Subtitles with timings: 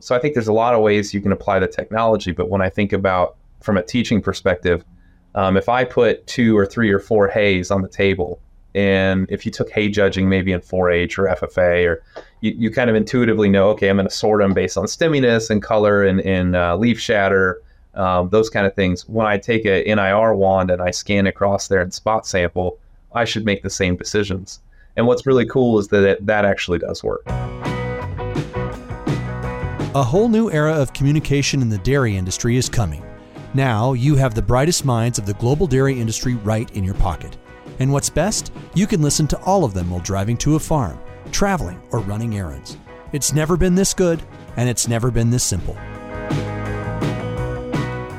[0.00, 2.30] So I think there's a lot of ways you can apply the technology.
[2.30, 4.84] But when I think about from a teaching perspective,
[5.34, 8.40] um, if I put two or three or four hays on the table,
[8.76, 12.02] and if you took hay judging maybe in 4-H or FFA, or
[12.42, 15.50] you, you kind of intuitively know, okay, I'm going to sort them based on stemminess
[15.50, 17.60] and color and, and uh, leaf shatter,
[17.94, 19.08] um, those kind of things.
[19.08, 22.78] When I take a NIR wand and I scan across there and spot sample,
[23.14, 24.60] I should make the same decisions.
[24.96, 27.26] And what's really cool is that it, that actually does work.
[29.98, 33.04] A whole new era of communication in the dairy industry is coming.
[33.52, 37.36] Now you have the brightest minds of the global dairy industry right in your pocket.
[37.80, 38.52] And what's best?
[38.74, 41.00] You can listen to all of them while driving to a farm,
[41.32, 42.76] traveling, or running errands.
[43.10, 44.22] It's never been this good,
[44.56, 45.74] and it's never been this simple.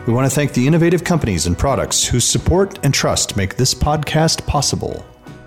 [0.06, 3.74] We want to thank the innovative companies and products whose support and trust make this
[3.74, 5.06] podcast possible.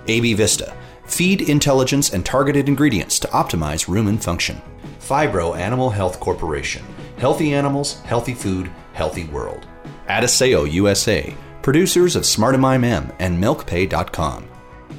[0.09, 0.75] AB Vista,
[1.05, 4.63] feed intelligence and targeted ingredients to optimize rumen function.
[5.13, 6.83] Phibro Animal Health Corporation,
[7.19, 9.67] healthy animals, healthy food, healthy world.
[10.09, 14.49] Adisseo USA, producers of Smartamine M and MilkPay.com.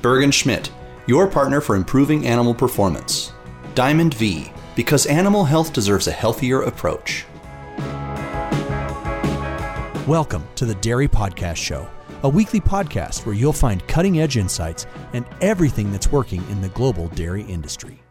[0.04, 0.70] Bergen Schmidt,
[1.08, 3.34] your partner for improving animal performance.
[3.74, 7.26] Diamond V, because animal health deserves a healthier approach.
[10.06, 11.90] Welcome to the Dairy Podcast Show,
[12.22, 16.70] a weekly podcast where you'll find cutting edge insights and everything that's working in the
[16.70, 18.04] global dairy industry.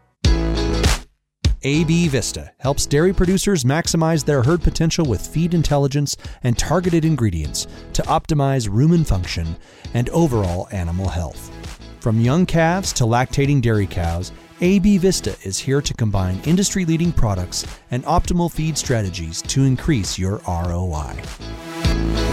[1.65, 7.67] AB Vista helps dairy producers maximize their herd potential with feed intelligence and targeted ingredients
[7.93, 9.55] to optimize rumen function
[9.93, 11.51] and overall animal health.
[12.01, 17.13] From young calves to lactating dairy cows, AB Vista is here to combine industry leading
[17.13, 22.32] products and optimal feed strategies to increase your ROI.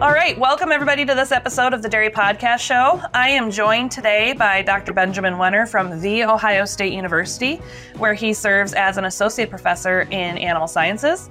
[0.00, 3.02] All right, welcome everybody to this episode of the Dairy Podcast Show.
[3.12, 4.94] I am joined today by Dr.
[4.94, 7.56] Benjamin Wenner from The Ohio State University,
[7.98, 11.28] where he serves as an associate professor in animal sciences.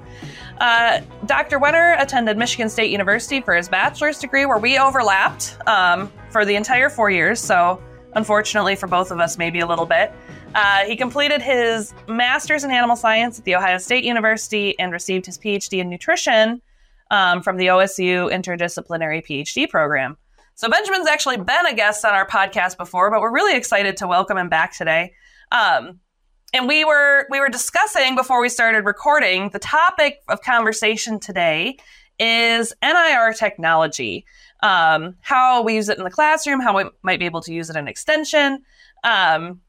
[0.59, 1.57] Uh, Dr.
[1.59, 6.55] Wenner attended Michigan State University for his bachelor's degree, where we overlapped um, for the
[6.55, 7.39] entire four years.
[7.39, 7.81] So,
[8.13, 10.11] unfortunately for both of us, maybe a little bit.
[10.53, 15.25] Uh, he completed his master's in animal science at The Ohio State University and received
[15.25, 16.61] his PhD in nutrition
[17.11, 20.17] um, from the OSU Interdisciplinary PhD program.
[20.55, 24.07] So Benjamin's actually been a guest on our podcast before, but we're really excited to
[24.07, 25.13] welcome him back today.
[25.51, 25.99] Um,
[26.53, 31.77] and we were we were discussing before we started recording the topic of conversation today
[32.19, 34.25] is NIR technology,
[34.61, 37.69] um, how we use it in the classroom, how we might be able to use
[37.69, 38.63] it in extension.
[39.03, 39.61] Um,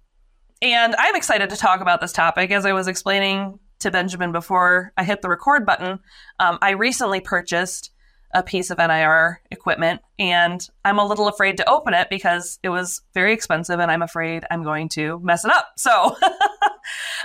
[0.60, 4.92] and I'm excited to talk about this topic as I was explaining to Benjamin before
[4.96, 6.00] I hit the record button,
[6.38, 7.90] um, I recently purchased
[8.32, 12.68] a piece of NIR equipment and I'm a little afraid to open it because it
[12.68, 15.68] was very expensive and I'm afraid I'm going to mess it up.
[15.76, 15.90] So
[16.22, 16.32] uh,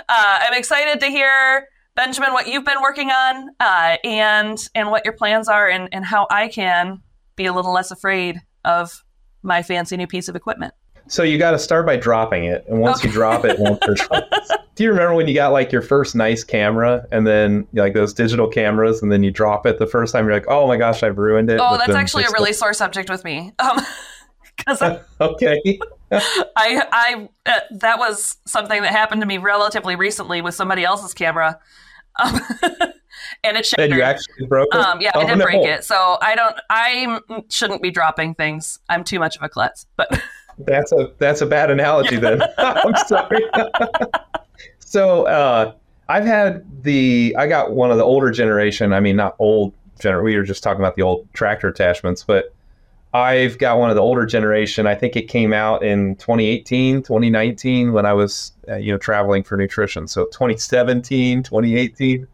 [0.08, 5.14] I'm excited to hear, Benjamin, what you've been working on uh, and, and what your
[5.14, 7.02] plans are and, and how I can
[7.36, 9.04] be a little less afraid of
[9.42, 10.74] my fancy new piece of equipment.
[11.08, 13.08] So you got to start by dropping it, and once okay.
[13.08, 13.80] you drop it, won't
[14.74, 18.12] Do you remember when you got like your first nice camera, and then like those
[18.12, 20.26] digital cameras, and then you drop it the first time?
[20.26, 21.60] You're like, oh my gosh, I've ruined it.
[21.60, 23.52] Oh, that's actually a really sore subject with me.
[23.58, 23.80] Um,
[24.56, 24.82] because
[25.20, 25.78] okay,
[26.10, 31.14] I I uh, that was something that happened to me relatively recently with somebody else's
[31.14, 31.58] camera.
[32.18, 32.40] Um,
[33.44, 33.90] and it shattered.
[33.90, 34.80] And you actually broke it.
[34.80, 35.44] Um, yeah, oh, I did no.
[35.44, 35.84] break it.
[35.84, 36.56] So I don't.
[36.70, 38.78] I shouldn't be dropping things.
[38.88, 39.86] I'm too much of a klutz.
[39.96, 40.20] But
[40.58, 42.42] that's a that's a bad analogy then.
[42.58, 43.44] I'm sorry.
[44.78, 45.72] so uh,
[46.08, 48.92] I've had the I got one of the older generation.
[48.92, 49.72] I mean, not old.
[50.00, 52.54] Gener- we were just talking about the old tractor attachments, but
[53.14, 54.86] I've got one of the older generation.
[54.86, 59.42] I think it came out in 2018, 2019 when I was uh, you know traveling
[59.42, 60.06] for nutrition.
[60.08, 62.26] So 2017, 2018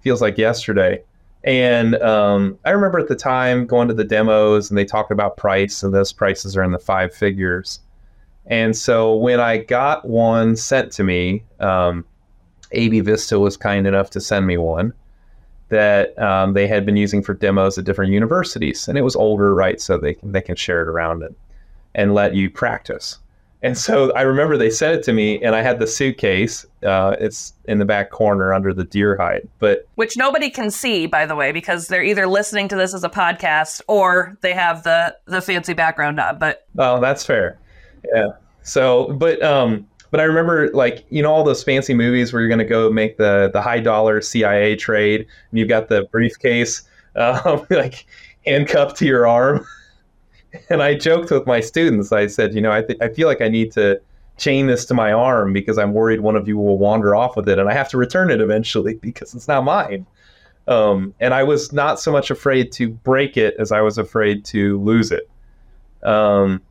[0.00, 1.02] feels like yesterday.
[1.44, 5.36] And um, I remember at the time going to the demos and they talked about
[5.36, 7.80] price, and those prices are in the five figures.
[8.46, 12.04] And so when I got one sent to me, um,
[12.72, 14.92] AB Vista was kind enough to send me one
[15.68, 19.54] that um, they had been using for demos at different universities, and it was older,
[19.54, 19.80] right?
[19.80, 21.34] So they they can share it around and
[21.94, 23.18] and let you practice.
[23.62, 26.66] And so I remember they sent it to me, and I had the suitcase.
[26.82, 31.06] Uh, it's in the back corner under the deer hide, but which nobody can see,
[31.06, 34.82] by the way, because they're either listening to this as a podcast or they have
[34.82, 36.40] the the fancy background on.
[36.40, 37.56] But oh, that's fair.
[38.12, 38.30] Yeah.
[38.62, 42.48] So, but um, but I remember like you know all those fancy movies where you're
[42.48, 46.82] going to go make the the high dollar CIA trade, and you've got the briefcase
[47.16, 48.06] um, like
[48.44, 49.64] handcuffed to your arm.
[50.70, 52.12] and I joked with my students.
[52.12, 54.00] I said, you know, I, th- I feel like I need to
[54.38, 57.48] chain this to my arm because I'm worried one of you will wander off with
[57.48, 60.06] it and I have to return it eventually because it's not mine.
[60.68, 64.44] Um, and I was not so much afraid to break it as I was afraid
[64.46, 65.28] to lose it.
[66.04, 66.62] Um,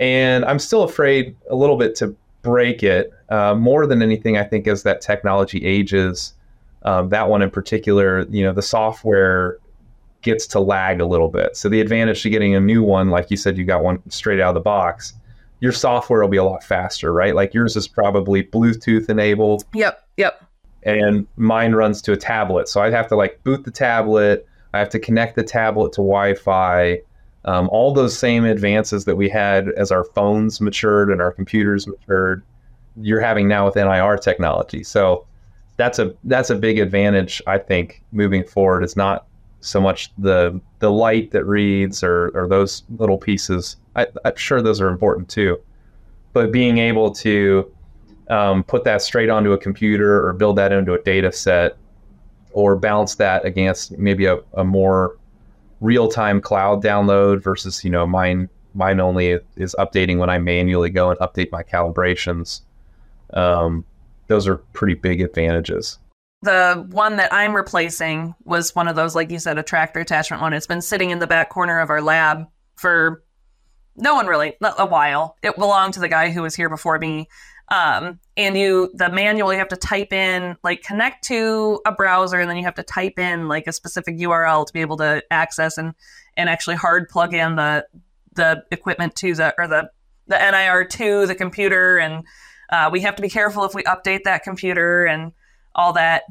[0.00, 3.12] and I'm still afraid a little bit to break it.
[3.28, 6.34] Uh, more than anything, I think as that technology ages,
[6.82, 9.58] um, that one in particular, you know, the software
[10.22, 11.56] gets to lag a little bit.
[11.56, 14.40] So the advantage to getting a new one, like you said, you got one straight
[14.40, 15.14] out of the box.
[15.60, 17.34] Your software will be a lot faster, right?
[17.34, 19.64] Like yours is probably Bluetooth enabled.
[19.74, 20.06] Yep.
[20.16, 20.44] Yep.
[20.84, 22.68] And mine runs to a tablet.
[22.68, 24.46] So I'd have to like boot the tablet.
[24.72, 27.00] I have to connect the tablet to Wi Fi.
[27.44, 31.86] Um, all those same advances that we had as our phones matured and our computers
[31.86, 32.42] matured,
[32.96, 34.84] you're having now with NIR technology.
[34.84, 35.26] So
[35.76, 38.82] that's a that's a big advantage I think moving forward.
[38.82, 39.26] It's not
[39.60, 43.76] so much the the light that reads or or those little pieces.
[43.96, 45.60] I, am sure those are important too,
[46.32, 47.70] but being able to
[48.28, 51.76] um, put that straight onto a computer or build that into a data set
[52.52, 55.16] or balance that against maybe a, a more
[55.80, 61.10] real-time cloud download versus you know mine mine only is updating when I manually go
[61.10, 62.60] and update my calibrations.
[63.32, 63.84] Um,
[64.28, 65.98] those are pretty big advantages.
[66.42, 70.40] The one that I'm replacing was one of those, like you said, a tractor attachment
[70.42, 70.54] one.
[70.54, 72.46] It's been sitting in the back corner of our lab
[72.76, 73.22] for
[73.96, 75.36] no one really, a while.
[75.42, 77.28] It belonged to the guy who was here before me.
[77.68, 82.40] Um, and you, the manual, you have to type in, like, connect to a browser,
[82.40, 85.22] and then you have to type in like a specific URL to be able to
[85.30, 85.94] access and
[86.36, 87.86] and actually hard plug in the
[88.32, 89.90] the equipment to the or the
[90.26, 92.24] the NIR to the computer, and
[92.70, 95.32] uh, we have to be careful if we update that computer and
[95.80, 96.24] all that,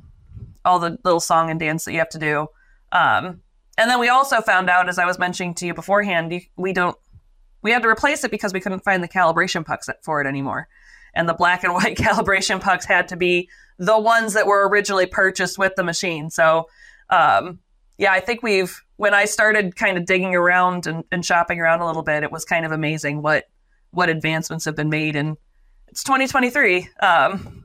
[0.63, 2.47] all the little song and dance that you have to do.
[2.91, 3.41] Um,
[3.79, 6.95] and then we also found out, as I was mentioning to you beforehand, we don't,
[7.63, 10.67] we had to replace it because we couldn't find the calibration pucks for it anymore.
[11.15, 13.49] And the black and white calibration pucks had to be
[13.79, 16.29] the ones that were originally purchased with the machine.
[16.29, 16.67] So,
[17.09, 17.59] um,
[17.97, 21.81] yeah, I think we've, when I started kind of digging around and, and shopping around
[21.81, 23.45] a little bit, it was kind of amazing what,
[23.89, 25.15] what advancements have been made.
[25.15, 25.37] And
[25.87, 26.87] it's 2023.
[27.01, 27.58] Um,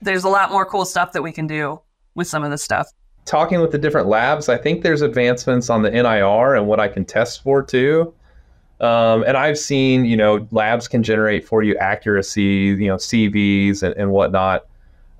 [0.00, 1.80] there's a lot more cool stuff that we can do
[2.14, 2.88] with some of this stuff.
[3.24, 6.88] Talking with the different labs, I think there's advancements on the NIR and what I
[6.88, 8.14] can test for too.
[8.80, 13.82] Um, and I've seen, you know, labs can generate for you accuracy, you know, CVs
[13.82, 14.66] and, and whatnot.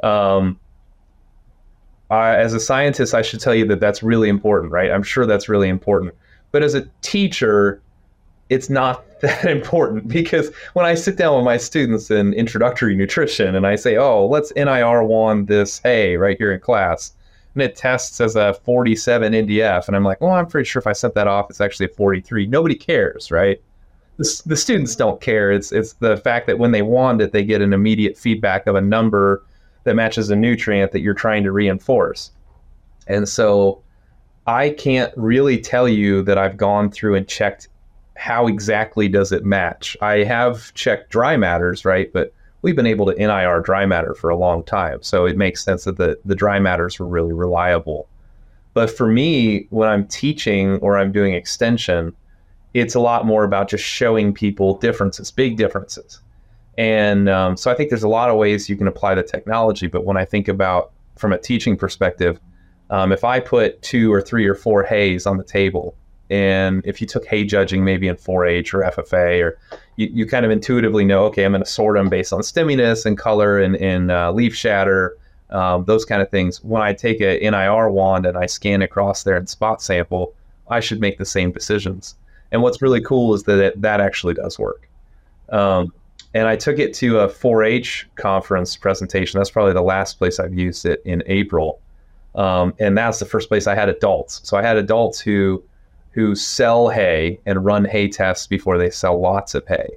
[0.03, 0.59] Um,
[2.11, 4.91] I, as a scientist, I should tell you that that's really important, right?
[4.91, 6.15] I'm sure that's really important.
[6.53, 7.83] But as a teacher,
[8.49, 13.55] it's not that important because when I sit down with my students in introductory nutrition
[13.55, 17.13] and I say, oh, let's NIR1 this hay right here in class,
[17.55, 20.87] and it tests as a 47 NDF, and I'm like, well, I'm pretty sure if
[20.87, 22.47] I set that off, it's actually a 43.
[22.47, 23.61] Nobody cares, right?
[24.17, 25.51] The, the students don't care.
[25.51, 28.75] It's it's the fact that when they wand it, they get an immediate feedback of
[28.75, 29.45] a number
[29.85, 32.31] that matches a nutrient that you're trying to reinforce.
[33.07, 33.83] And so
[34.47, 37.69] I can't really tell you that I've gone through and checked
[38.21, 39.97] how exactly does it match?
[40.03, 42.13] I have checked dry matters, right?
[42.13, 45.03] But we've been able to NIR dry matter for a long time.
[45.03, 48.07] So it makes sense that the, the dry matters were really reliable.
[48.75, 52.15] But for me, when I'm teaching or I'm doing extension,
[52.75, 56.21] it's a lot more about just showing people differences, big differences.
[56.77, 59.87] And um, so I think there's a lot of ways you can apply the technology.
[59.87, 62.39] But when I think about from a teaching perspective,
[62.91, 65.97] um, if I put two or three or four hays on the table
[66.31, 69.59] and if you took hay judging maybe in 4-H or FFA, or
[69.97, 73.05] you, you kind of intuitively know, okay, I'm going to sort them based on stemminess
[73.05, 75.17] and color and, and uh, leaf shatter,
[75.51, 76.63] um, those kind of things.
[76.63, 80.33] When I take a NIR wand and I scan across there and spot sample,
[80.69, 82.15] I should make the same decisions.
[82.53, 84.89] And what's really cool is that it, that actually does work.
[85.49, 85.93] Um,
[86.33, 89.39] and I took it to a 4-H conference presentation.
[89.39, 91.81] That's probably the last place I've used it in April.
[92.37, 94.41] Um, and that's the first place I had adults.
[94.45, 95.65] So I had adults who
[96.12, 99.88] who sell hay and run hay tests before they sell lots of hay.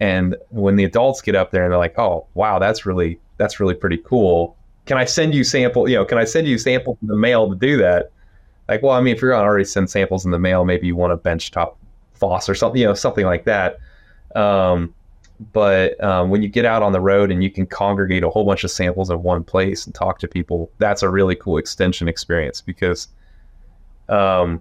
[0.00, 3.60] And when the adults get up there and they're like, "Oh, wow, that's really that's
[3.60, 4.56] really pretty cool.
[4.86, 5.88] Can I send you sample?
[5.88, 8.10] You know, can I send you samples in the mail to do that?"
[8.68, 10.94] Like, well, I mean, if you're to already send samples in the mail, maybe you
[10.94, 11.74] want a benchtop
[12.14, 13.78] FOSS or something, you know, something like that.
[14.34, 14.94] Um,
[15.52, 18.44] but um, when you get out on the road and you can congregate a whole
[18.44, 22.08] bunch of samples in one place and talk to people, that's a really cool extension
[22.08, 23.08] experience because
[24.08, 24.60] um,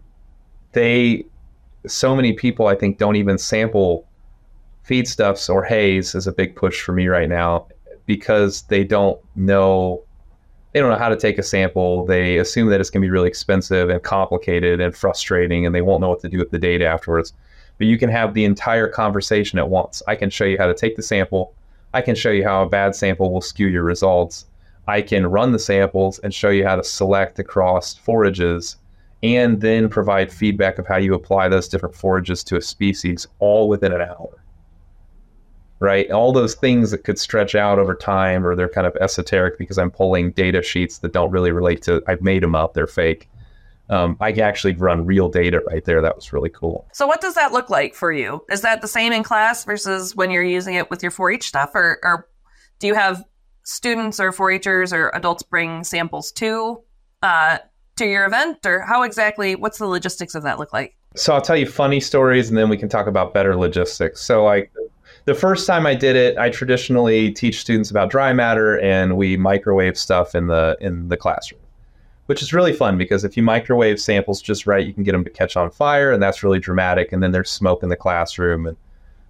[0.74, 1.26] they
[1.86, 4.08] so many people I think don't even sample
[4.88, 7.68] feedstuffs or hays is a big push for me right now
[8.06, 10.04] because they don't know
[10.74, 12.06] they don't know how to take a sample.
[12.06, 15.82] They assume that it's going to be really expensive and complicated and frustrating, and they
[15.82, 17.34] won't know what to do with the data afterwards.
[17.80, 20.04] But you can have the entire conversation at once.
[20.08, 21.54] I can show you how to take the sample.
[21.94, 24.46] I can show you how a bad sample will skew your results.
[24.88, 28.78] I can run the samples and show you how to select across forages
[29.24, 33.68] and then provide feedback of how you apply those different forages to a species all
[33.68, 34.44] within an hour.
[35.80, 36.10] Right?
[36.12, 39.78] All those things that could stretch out over time or they're kind of esoteric because
[39.78, 43.30] I'm pulling data sheets that don't really relate to, I've made them up, they're fake.
[43.90, 46.02] Um, I actually run real data right there.
[46.02, 46.88] That was really cool.
[46.94, 48.44] So, what does that look like for you?
[48.52, 51.48] Is that the same in class versus when you're using it with your 4 H
[51.48, 51.72] stuff?
[51.74, 52.28] Or, or
[52.80, 53.24] do you have
[53.64, 56.82] students or 4 Hers or adults bring samples to
[57.24, 57.60] uh,
[57.98, 60.96] to your event or how exactly what's the logistics of that look like?
[61.16, 64.22] So i'll tell you funny stories and then we can talk about better logistics.
[64.22, 64.72] So like
[65.28, 69.36] the first time i did it i traditionally teach students about dry matter and we
[69.36, 71.62] microwave stuff in the in the classroom
[72.28, 75.26] which is really fun because if you microwave samples just right you can get them
[75.26, 78.66] to catch on fire and that's really dramatic and then there's smoke in the classroom
[78.66, 78.78] and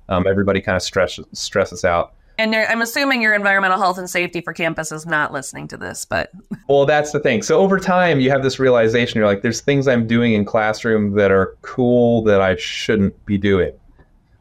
[0.09, 4.41] um, everybody kind of stresses stresses out and I'm assuming your environmental health and safety
[4.41, 6.31] for campus is not listening to this, but.
[6.69, 7.43] Well, that's the thing.
[7.43, 11.13] So over time, you have this realization you're like, there's things I'm doing in classroom
[11.13, 13.71] that are cool that I shouldn't be doing.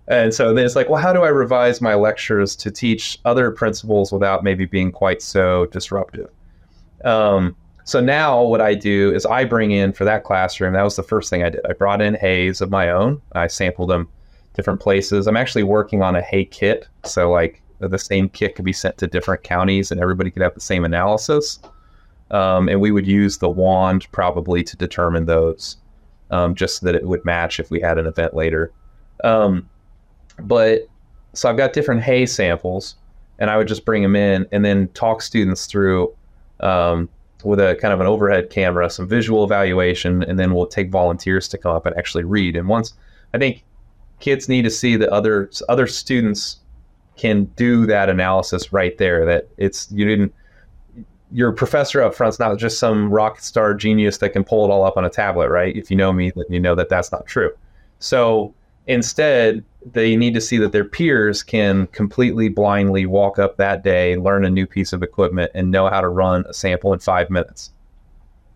[0.09, 3.53] And so then it's like, well, how do I revise my lectures to teach other
[3.53, 6.29] principles without maybe being quite so disruptive?
[7.05, 10.97] Um, so now what I do is I bring in for that classroom, that was
[10.97, 11.65] the first thing I did.
[11.65, 13.23] I brought in hays of my own.
[13.33, 14.09] I sampled them
[14.55, 15.29] different places.
[15.29, 16.89] I'm actually working on a hay kit.
[17.05, 20.55] So like the same kit could be sent to different counties and everybody could have
[20.55, 21.59] the same analysis.
[22.31, 25.77] Um, and we would use the wand probably to determine those,
[26.31, 28.73] um, just so that it would match if we had an event later.
[29.23, 29.69] Um,
[30.41, 30.89] but
[31.35, 32.97] so I've got different hay samples,
[33.39, 36.15] and I would just bring them in and then talk students through
[36.61, 37.09] um,
[37.45, 41.47] with a kind of an overhead camera, some visual evaluation, and then we'll take volunteers
[41.49, 42.57] to come up and actually read.
[42.57, 42.95] And once
[43.35, 43.63] I think
[44.21, 46.59] kids need to see the other other students
[47.17, 49.25] can do that analysis right there.
[49.25, 50.35] That it's you didn't
[51.33, 54.85] your professor up front's not just some rock star genius that can pull it all
[54.85, 55.77] up on a tablet, right?
[55.77, 57.51] If you know me, then you know that that's not true.
[57.99, 58.55] So
[58.87, 64.17] instead, they need to see that their peers can completely blindly walk up that day,
[64.17, 67.31] learn a new piece of equipment, and know how to run a sample in five
[67.31, 67.73] minutes.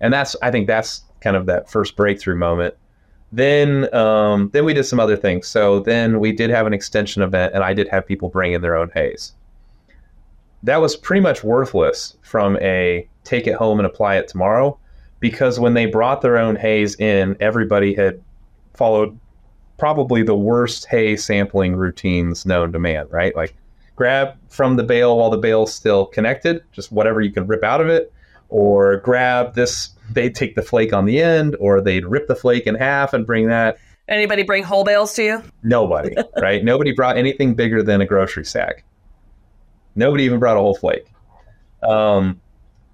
[0.01, 2.75] And that's, I think, that's kind of that first breakthrough moment
[3.33, 5.47] then um, then we did some other things.
[5.47, 8.63] So then we did have an extension event, and I did have people bring in
[8.63, 9.33] their own hays.
[10.63, 14.79] That was pretty much worthless from a take it home and apply it tomorrow,
[15.21, 18.21] because when they brought their own hays in, everybody had
[18.75, 19.19] followed
[19.79, 23.07] probably the worst hay sampling routines known to man.
[23.11, 23.55] Right, like
[23.97, 27.81] grab from the bale while the bale's still connected, just whatever you can rip out
[27.81, 28.13] of it,
[28.49, 32.67] or grab this they'd take the flake on the end or they'd rip the flake
[32.67, 33.79] in half and bring that.
[34.09, 35.43] Anybody bring whole bales to you?
[35.63, 36.65] Nobody, right?
[36.65, 38.85] Nobody brought anything bigger than a grocery sack.
[39.95, 41.07] Nobody even brought a whole flake.
[41.83, 42.41] Um,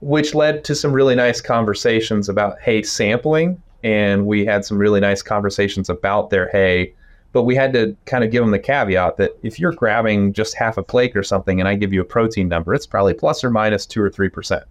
[0.00, 3.61] which led to some really nice conversations about hay sampling.
[3.82, 6.94] And we had some really nice conversations about their hay.
[7.32, 10.54] But we had to kind of give them the caveat that if you're grabbing just
[10.54, 13.42] half a flake or something and I give you a protein number, it's probably plus
[13.42, 14.62] or minus two or 3%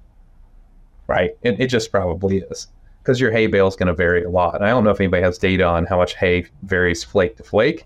[1.08, 1.32] right?
[1.42, 2.68] It, it just probably is
[3.06, 4.56] because your hay bale is going to vary a lot.
[4.56, 7.44] And I don't know if anybody has data on how much hay varies flake to
[7.44, 7.86] flake.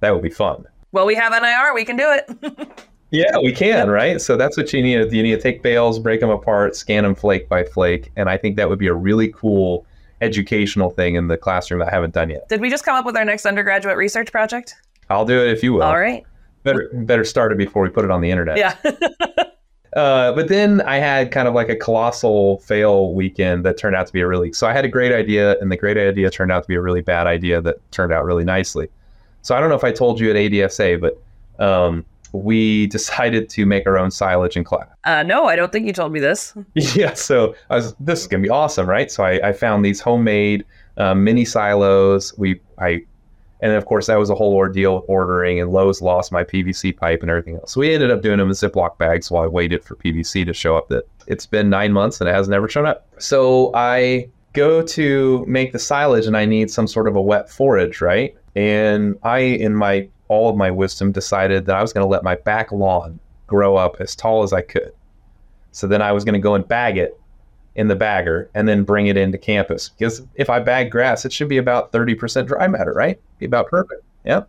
[0.00, 0.64] That would be fun.
[0.92, 1.74] Well, we have NIR.
[1.74, 2.88] We can do it.
[3.10, 4.20] yeah, we can, right?
[4.20, 5.12] So that's what you need.
[5.12, 8.12] You need to take bales, break them apart, scan them flake by flake.
[8.16, 9.84] And I think that would be a really cool
[10.20, 12.48] educational thing in the classroom that I haven't done yet.
[12.48, 14.76] Did we just come up with our next undergraduate research project?
[15.10, 15.82] I'll do it if you will.
[15.82, 16.24] All right.
[16.62, 18.58] Better better start it before we put it on the internet.
[18.58, 18.76] Yeah.
[19.98, 24.06] Uh, but then I had kind of like a colossal fail weekend that turned out
[24.06, 24.52] to be a really.
[24.52, 26.80] So I had a great idea, and the great idea turned out to be a
[26.80, 28.88] really bad idea that turned out really nicely.
[29.42, 31.20] So I don't know if I told you at ADSA, but
[31.58, 34.86] um, we decided to make our own silage in class.
[35.02, 36.54] Uh, no, I don't think you told me this.
[36.74, 37.96] yeah, so I was.
[37.98, 39.10] This is gonna be awesome, right?
[39.10, 40.64] So I, I found these homemade
[40.96, 42.38] um, mini silos.
[42.38, 43.02] We I
[43.60, 47.22] and of course, that was a whole ordeal ordering, and Lowe's lost my PVC pipe
[47.22, 47.72] and everything else.
[47.72, 50.54] So we ended up doing them in Ziploc bags while I waited for PVC to
[50.54, 50.88] show up.
[50.88, 53.06] That it's been nine months and it has never shown up.
[53.18, 57.50] So I go to make the silage and I need some sort of a wet
[57.50, 58.36] forage, right?
[58.54, 62.22] And I, in my all of my wisdom, decided that I was going to let
[62.22, 64.92] my back lawn grow up as tall as I could.
[65.72, 67.17] So then I was going to go and bag it
[67.78, 69.90] in the bagger and then bring it into campus.
[69.90, 73.20] Because if I bag grass, it should be about 30% dry matter, right?
[73.38, 74.02] Be about perfect.
[74.24, 74.42] Yeah.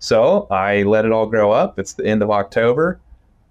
[0.00, 1.78] So I let it all grow up.
[1.78, 2.98] It's the end of October.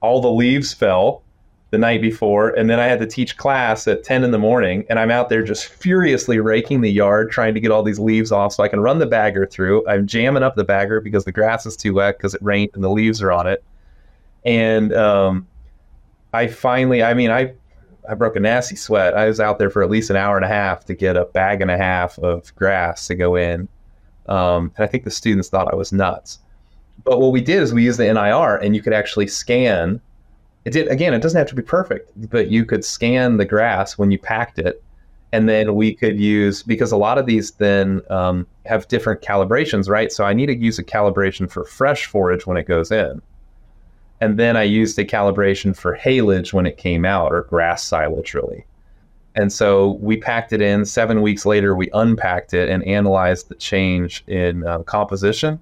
[0.01, 1.23] All the leaves fell
[1.69, 2.49] the night before.
[2.49, 4.85] And then I had to teach class at 10 in the morning.
[4.89, 8.33] And I'm out there just furiously raking the yard, trying to get all these leaves
[8.33, 9.87] off so I can run the bagger through.
[9.87, 12.83] I'm jamming up the bagger because the grass is too wet because it rained and
[12.83, 13.63] the leaves are on it.
[14.43, 15.47] And um,
[16.33, 17.53] I finally, I mean, I
[18.09, 19.15] I broke a nasty sweat.
[19.15, 21.25] I was out there for at least an hour and a half to get a
[21.25, 23.67] bag and a half of grass to go in.
[24.27, 26.39] Um, and I think the students thought I was nuts.
[27.03, 29.99] But what we did is we used the NIR, and you could actually scan.
[30.65, 31.13] It did again.
[31.13, 34.59] It doesn't have to be perfect, but you could scan the grass when you packed
[34.59, 34.83] it,
[35.31, 39.89] and then we could use because a lot of these then um, have different calibrations,
[39.89, 40.11] right?
[40.11, 43.21] So I need to use a calibration for fresh forage when it goes in,
[44.21, 48.35] and then I used a calibration for haylage when it came out, or grass silage,
[48.35, 48.65] really.
[49.33, 50.85] And so we packed it in.
[50.85, 55.59] Seven weeks later, we unpacked it and analyzed the change in uh, composition.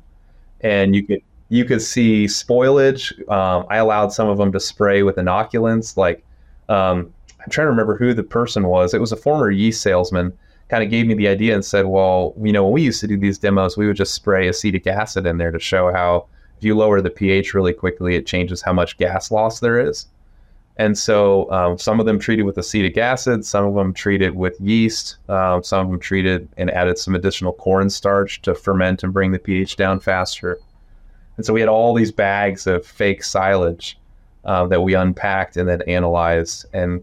[0.62, 3.12] And you could you could see spoilage.
[3.32, 5.96] Um, I allowed some of them to spray with inoculants.
[5.96, 6.24] Like
[6.68, 8.94] um, I'm trying to remember who the person was.
[8.94, 10.38] It was a former yeast salesman.
[10.68, 13.08] Kind of gave me the idea and said, "Well, you know, when we used to
[13.08, 16.28] do these demos, we would just spray acetic acid in there to show how
[16.60, 20.08] if you lower the pH really quickly, it changes how much gas loss there is."
[20.76, 24.60] And so um, some of them treated with acetic acid, some of them treated with
[24.62, 29.32] yeast, um, some of them treated and added some additional cornstarch to ferment and bring
[29.32, 30.58] the pH down faster.
[31.36, 33.98] And so we had all these bags of fake silage
[34.46, 37.02] uh, that we unpacked and then analyzed, and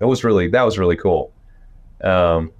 [0.00, 1.32] it was really that was really cool.
[2.02, 2.50] Um,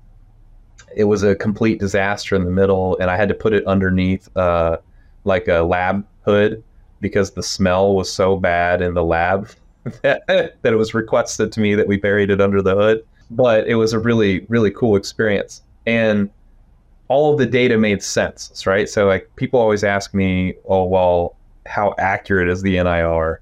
[0.94, 4.28] it was a complete disaster in the middle, and I had to put it underneath
[4.36, 4.76] uh,
[5.24, 6.62] like a lab hood
[7.00, 9.50] because the smell was so bad in the lab
[10.02, 13.04] that, that it was requested to me that we buried it under the hood.
[13.30, 15.62] But it was a really, really cool experience.
[15.86, 16.30] And
[17.08, 18.88] all of the data made sense, right?
[18.88, 21.36] So like people always ask me, oh well,
[21.66, 23.40] how accurate is the NIR?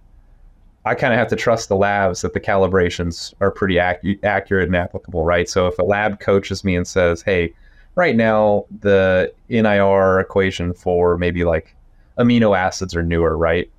[0.85, 4.67] I kind of have to trust the labs that the calibrations are pretty ac- accurate
[4.67, 5.49] and applicable, right?
[5.49, 7.53] So if a lab coaches me and says, hey,
[7.97, 11.77] right now the NIR equation for maybe like
[12.19, 13.71] amino acids are newer, right?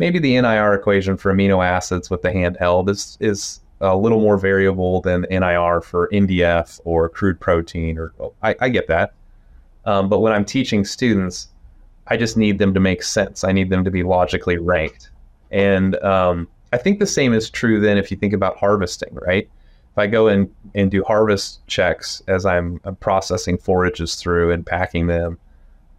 [0.00, 4.36] maybe the NIR equation for amino acids with the handheld is is a little more
[4.36, 7.98] variable than NIR for NDF or crude protein.
[7.98, 9.12] Or oh, I, I get that,
[9.84, 11.48] um, but when I'm teaching students,
[12.08, 13.44] I just need them to make sense.
[13.44, 15.10] I need them to be logically ranked,
[15.50, 19.48] and um, I think the same is true then if you think about harvesting, right?
[19.92, 24.64] If I go in and do harvest checks as I'm, I'm processing forages through and
[24.64, 25.36] packing them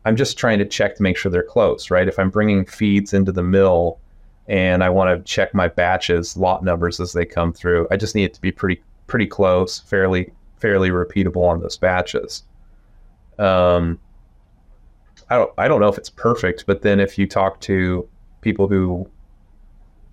[0.06, 2.08] I'm just trying to check to make sure they're close, right?
[2.08, 4.00] If I'm bringing feeds into the mill
[4.48, 8.16] and I want to check my batches, lot numbers as they come through, I just
[8.16, 12.44] need it to be pretty pretty close, fairly fairly repeatable on those batches.
[13.38, 14.00] Um,
[15.30, 18.08] I don't I don't know if it's perfect, but then if you talk to
[18.42, 19.10] people who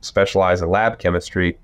[0.01, 1.59] specialize in lab chemistry,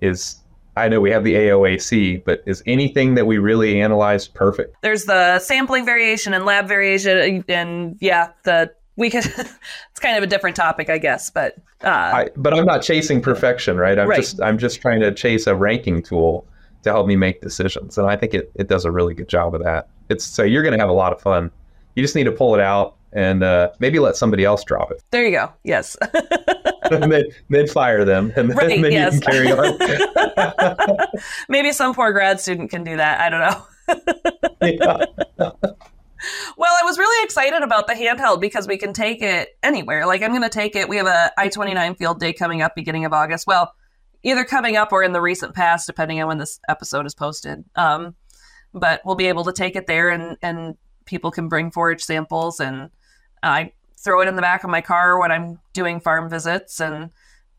[0.00, 0.43] is
[0.76, 4.76] I know we have the AOAC, but is anything that we really analyzed perfect?
[4.82, 9.24] There's the sampling variation and lab variation, and yeah, the we could.
[9.26, 13.20] it's kind of a different topic, I guess, but uh, I, but I'm not chasing
[13.20, 13.98] perfection, right?
[13.98, 14.16] I'm Right.
[14.20, 16.46] just I'm just trying to chase a ranking tool
[16.82, 19.54] to help me make decisions, and I think it it does a really good job
[19.54, 19.88] of that.
[20.08, 21.50] It's so you're going to have a lot of fun.
[21.94, 25.00] You just need to pull it out and uh, maybe let somebody else drop it,
[25.12, 25.52] there you go.
[25.62, 25.96] Yes.
[26.90, 29.14] and then then fire them, and then, Right, then yes.
[29.14, 30.98] you can carry on.
[31.48, 33.20] Maybe some poor grad student can do that.
[33.20, 33.66] I don't know.
[34.62, 35.04] Yeah.
[36.56, 40.06] Well, I was really excited about the handheld because we can take it anywhere.
[40.06, 40.88] Like I'm going to take it.
[40.88, 43.46] We have a I-29 field day coming up beginning of August.
[43.46, 43.74] Well,
[44.22, 47.62] either coming up or in the recent past, depending on when this episode is posted.
[47.76, 48.14] Um,
[48.72, 52.58] but we'll be able to take it there, and and people can bring forage samples,
[52.58, 52.90] and
[53.42, 53.72] I
[54.04, 57.10] throw it in the back of my car when I'm doing farm visits and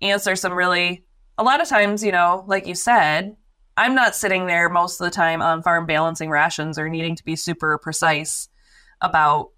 [0.01, 1.03] answer some really.
[1.37, 3.35] A lot of times, you know, like you said,
[3.75, 7.25] I'm not sitting there most of the time on farm balancing rations or needing to
[7.25, 8.47] be super precise
[9.01, 9.49] about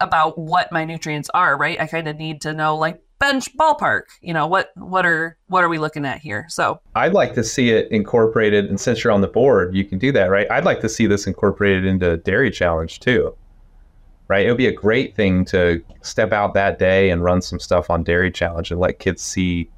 [0.00, 1.78] about what my nutrients are, right?
[1.78, 5.62] I kind of need to know like bench ballpark, you know, what what are what
[5.62, 6.46] are we looking at here?
[6.48, 9.98] So, I'd like to see it incorporated, and since you're on the board, you can
[9.98, 10.50] do that, right?
[10.50, 13.36] I'd like to see this incorporated into Dairy Challenge too,
[14.30, 14.46] right?
[14.46, 17.90] It would be a great thing to step out that day and run some stuff
[17.90, 19.68] on Dairy Challenge and let kids see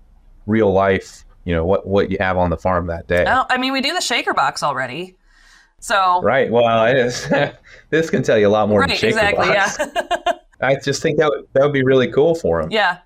[0.47, 3.25] real life, you know, what what you have on the farm that day.
[3.27, 5.17] oh, I mean, we do the shaker box already.
[5.81, 6.51] So, Right.
[6.51, 7.33] Well, I just,
[7.91, 9.79] this can tell you a lot more than right, Shaker exactly, Box.
[9.81, 10.33] yeah.
[10.61, 12.71] I just think that would, that would be really cool for them.
[12.71, 12.99] yeah.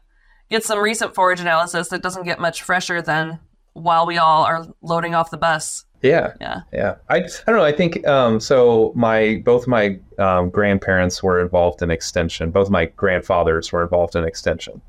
[0.51, 3.41] Get some recent forage analysis that doesn't get much fresher than
[3.73, 5.86] while we all are loading off the bus.
[6.03, 6.35] Yeah.
[6.41, 6.61] Yeah.
[6.73, 7.65] Yeah, I, I don't know.
[7.65, 8.93] I think um, so.
[8.95, 12.51] My both my um, grandparents were involved in extension.
[12.51, 14.81] Both my grandfathers were involved in extension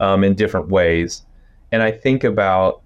[0.00, 1.24] um, in different ways.
[1.70, 2.82] And I think about,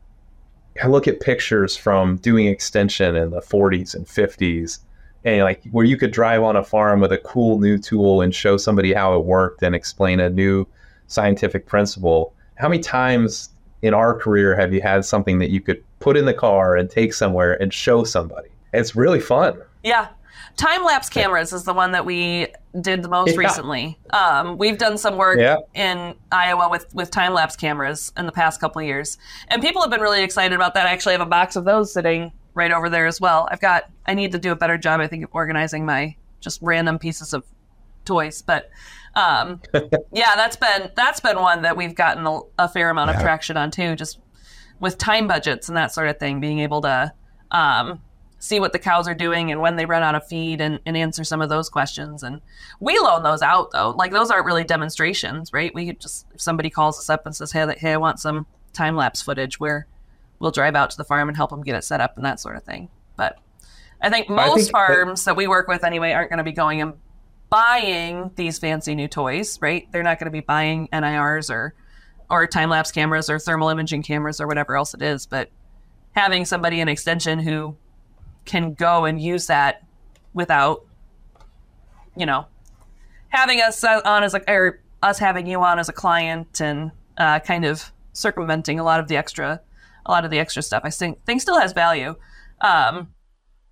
[0.83, 4.79] I look at pictures from doing extension in the 40s and 50s,
[5.25, 8.33] and like where you could drive on a farm with a cool new tool and
[8.33, 10.67] show somebody how it worked and explain a new
[11.09, 12.33] scientific principle.
[12.57, 13.49] How many times
[13.83, 16.89] in our career have you had something that you could put in the car and
[16.89, 18.49] take somewhere and show somebody?
[18.73, 19.61] It's really fun.
[19.83, 20.07] Yeah.
[20.57, 22.47] Time lapse cameras is the one that we
[22.81, 23.39] did the most Yeah.
[23.39, 23.99] recently.
[24.11, 25.57] Um, we've done some work Yeah.
[25.75, 29.19] in Iowa with, with time lapse cameras in the past couple of years.
[29.49, 30.87] And people have been really excited about that.
[30.87, 33.49] I actually have a box of those sitting right over there as well.
[33.51, 36.63] I've got, I need to do a better job, I think, of organizing my just
[36.63, 37.43] random pieces of
[38.05, 38.43] toys.
[38.43, 38.71] But
[39.17, 39.61] um,
[40.13, 43.57] yeah, that's been, that's been one that we've gotten a, a fair amount of traction
[43.57, 44.21] on too, just
[44.81, 47.13] with time budgets and that sort of thing, being able to,
[47.51, 48.01] um,
[48.39, 50.97] see what the cows are doing and when they run out of feed and, and
[50.97, 52.23] answer some of those questions.
[52.23, 52.41] And
[52.81, 53.91] we loan those out though.
[53.91, 55.75] Like those aren't really demonstrations, right?
[55.75, 58.97] We just if somebody calls us up and says, "Hey, hey, I want some time
[58.97, 59.87] lapse footage," where
[60.39, 62.41] we'll drive out to the farm and help them get it set up and that
[62.41, 62.89] sort of thing.
[63.17, 63.39] But
[64.01, 66.53] I think most think that- farms that we work with anyway aren't going to be
[66.53, 66.95] going and
[67.49, 69.91] buying these fancy new toys, right?
[69.93, 71.75] They're not going to be buying NIRs or
[72.31, 75.51] or time lapse cameras or thermal imaging cameras or whatever else it is, but
[76.13, 77.77] having somebody in extension who
[78.45, 79.85] can go and use that
[80.35, 80.85] without,
[82.17, 82.47] you know,
[83.29, 87.39] having us on as a or us having you on as a client and uh,
[87.41, 89.61] kind of circumventing a lot of the extra,
[90.07, 90.83] a lot of the extra stuff.
[90.85, 92.17] I think thing still has value,
[92.61, 93.13] um,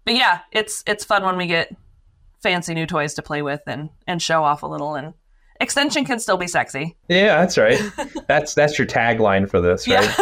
[0.04, 1.74] but yeah, it's it's fun when we get
[2.42, 5.14] fancy new toys to play with and and show off a little and.
[5.64, 6.94] Extension can still be sexy.
[7.08, 7.80] Yeah, that's right.
[8.28, 10.14] that's that's your tagline for this, right?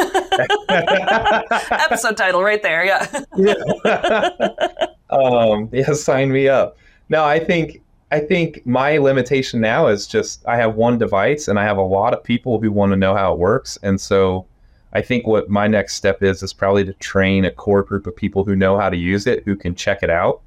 [1.72, 2.84] Episode title right there.
[2.84, 3.06] Yeah.
[5.10, 6.76] um, yeah, sign me up.
[7.08, 11.58] No, I think I think my limitation now is just I have one device and
[11.58, 14.46] I have a lot of people who want to know how it works, and so
[14.92, 18.14] I think what my next step is is probably to train a core group of
[18.14, 20.40] people who know how to use it, who can check it out,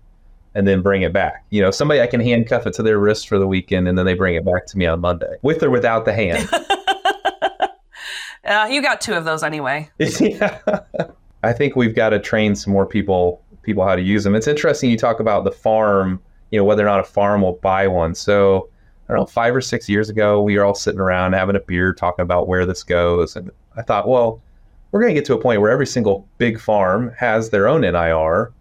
[0.56, 1.46] and then bring it back.
[1.52, 4.06] You know, somebody I can handcuff it to their wrist for the weekend, and then
[4.06, 6.50] they bring it back to me on Monday, with or without the hand.
[8.46, 9.90] Uh, you got two of those anyway.
[10.20, 10.60] yeah.
[11.44, 14.36] I think we've got to train some more people people how to use them.
[14.36, 17.54] It's interesting you talk about the farm, you know, whether or not a farm will
[17.54, 18.14] buy one.
[18.14, 18.70] So
[19.10, 21.60] I don't know, five or six years ago, we were all sitting around having a
[21.60, 23.36] beer talking about where this goes.
[23.36, 24.42] And I thought, well,
[24.92, 27.82] we're going to get to a point where every single big farm has their own
[27.82, 28.54] NIR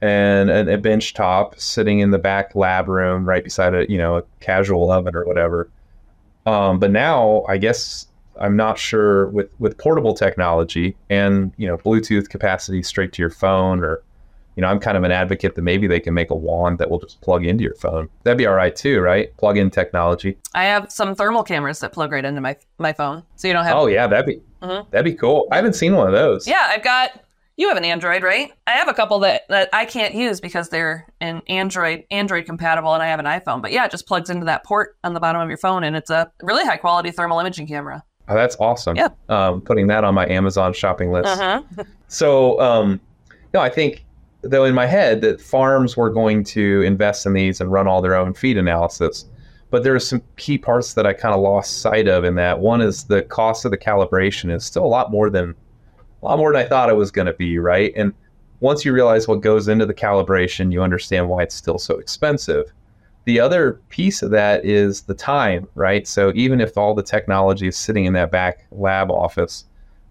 [0.00, 3.98] and a, a bench top sitting in the back lab room right beside a, you
[3.98, 5.70] know, a casual oven or whatever.
[6.46, 8.06] Um, but now I guess
[8.40, 13.30] I'm not sure with, with portable technology and you know Bluetooth capacity straight to your
[13.30, 14.00] phone, or
[14.56, 16.88] you know I'm kind of an advocate that maybe they can make a wand that
[16.88, 18.08] will just plug into your phone.
[18.22, 19.36] That'd be all right too, right?
[19.38, 20.38] Plug in technology.
[20.54, 23.64] I have some thermal cameras that plug right into my my phone, so you don't
[23.64, 23.76] have.
[23.76, 24.88] Oh yeah, that'd be Mhm.
[24.90, 25.48] that'd be cool.
[25.52, 26.46] I haven't seen one of those.
[26.48, 27.20] Yeah, I've got.
[27.58, 28.52] You have an Android, right?
[28.68, 32.94] I have a couple that, that I can't use because they're an Android Android compatible,
[32.94, 33.60] and I have an iPhone.
[33.60, 35.96] But yeah, it just plugs into that port on the bottom of your phone, and
[35.96, 38.04] it's a really high quality thermal imaging camera.
[38.28, 38.94] Oh, that's awesome.
[38.94, 39.08] Yeah.
[39.28, 41.26] Um, putting that on my Amazon shopping list.
[41.28, 41.84] Uh-huh.
[42.06, 43.00] So, um,
[43.52, 44.04] no, I think
[44.42, 48.00] though in my head that farms were going to invest in these and run all
[48.00, 49.24] their own feed analysis,
[49.70, 52.60] but there are some key parts that I kind of lost sight of in that.
[52.60, 55.56] One is the cost of the calibration is still a lot more than
[56.22, 57.92] a lot more than I thought it was going to be, right?
[57.96, 58.12] And
[58.60, 62.72] once you realize what goes into the calibration, you understand why it's still so expensive.
[63.24, 66.08] The other piece of that is the time, right?
[66.08, 69.64] So even if all the technology is sitting in that back lab office,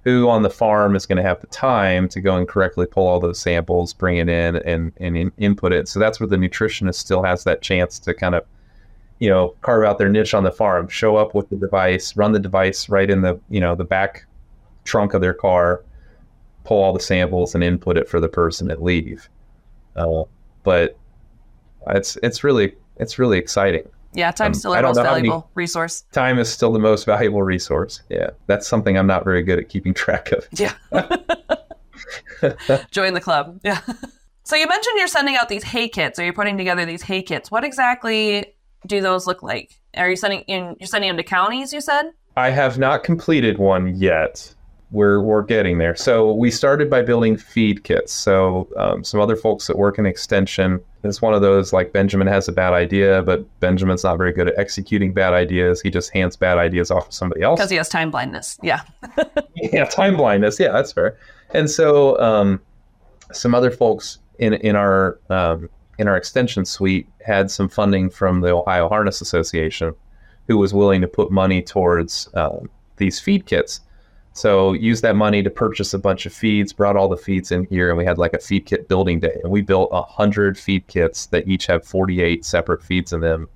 [0.04, 3.06] who on the farm is going to have the time to go and correctly pull
[3.06, 5.90] all those samples, bring it in, and and in, input it?
[5.90, 8.46] So that's where the nutritionist still has that chance to kind of,
[9.20, 12.32] you know, carve out their niche on the farm, show up with the device, run
[12.32, 14.26] the device right in the you know the back
[14.86, 15.84] trunk of their car,
[16.68, 19.30] pull all the samples and input it for the person and leave.
[19.96, 20.24] Uh,
[20.64, 20.98] but
[21.88, 23.88] it's it's really it's really exciting.
[24.14, 26.02] Yeah, time's Um, still our most know how many- valuable resource.
[26.12, 28.02] Time is still the most valuable resource.
[28.10, 30.46] Yeah, that's something I'm not very good at keeping track of.
[30.60, 30.74] Yeah.
[32.92, 33.60] Join the club.
[33.64, 33.82] Yeah.
[34.44, 37.22] So you mentioned you're sending out these hay kits, or you're putting together these hay
[37.22, 37.50] kits.
[37.52, 38.54] What exactly
[38.86, 39.80] do those look like?
[39.96, 40.76] Are you sending in?
[40.80, 41.74] You're sending them to counties.
[41.74, 42.12] You said.
[42.38, 44.54] I have not completed one yet.
[44.92, 45.96] We're we're getting there.
[45.96, 48.14] So we started by building feed kits.
[48.14, 50.80] So um, some other folks that work in extension.
[51.04, 54.48] It's one of those like Benjamin has a bad idea, but Benjamin's not very good
[54.48, 55.82] at executing bad ideas.
[55.82, 57.60] He just hands bad ideas off to somebody else.
[57.60, 58.58] Because he has time blindness.
[58.64, 58.82] Yeah.
[59.56, 60.60] yeah, time blindness.
[60.60, 61.18] Yeah, that's fair.
[61.54, 62.62] And so um,
[63.32, 68.42] some other folks in in our um, in our extension suite had some funding from
[68.42, 69.94] the Ohio Harness Association,
[70.48, 73.82] who was willing to put money towards um, these feed kits.
[74.38, 77.66] So used that money to purchase a bunch of feeds, brought all the feeds in
[77.72, 79.36] here, and we had like a feed kit building day.
[79.42, 83.50] And we built a hundred feed kits that each have 48 separate feeds in them,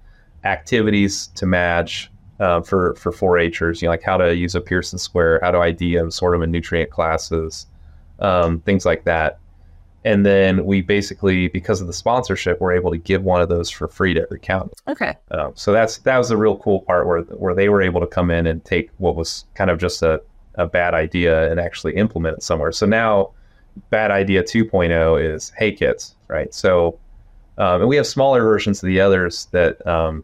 [0.43, 3.79] activities to match, uh, for for 4-Hers.
[3.79, 6.41] You know, like how to use a Pearson square, how to ID them, sort them
[6.41, 7.67] in nutrient classes,
[8.17, 9.37] um, things like that.
[10.03, 13.69] And then we basically, because of the sponsorship, we're able to give one of those
[13.69, 14.71] for free to every county.
[14.87, 15.13] Okay.
[15.29, 18.07] Um, so that's that was the real cool part where where they were able to
[18.07, 20.19] come in and take what was kind of just a,
[20.55, 22.71] a bad idea and actually implement it somewhere.
[22.71, 23.31] So now,
[23.89, 26.53] bad idea 2.0 is hay kits, right?
[26.53, 26.99] So,
[27.57, 30.23] um, and we have smaller versions of the others that um,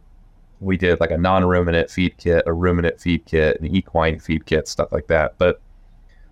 [0.60, 4.68] we did, like a non-ruminant feed kit, a ruminant feed kit, an equine feed kit,
[4.68, 5.34] stuff like that.
[5.38, 5.60] But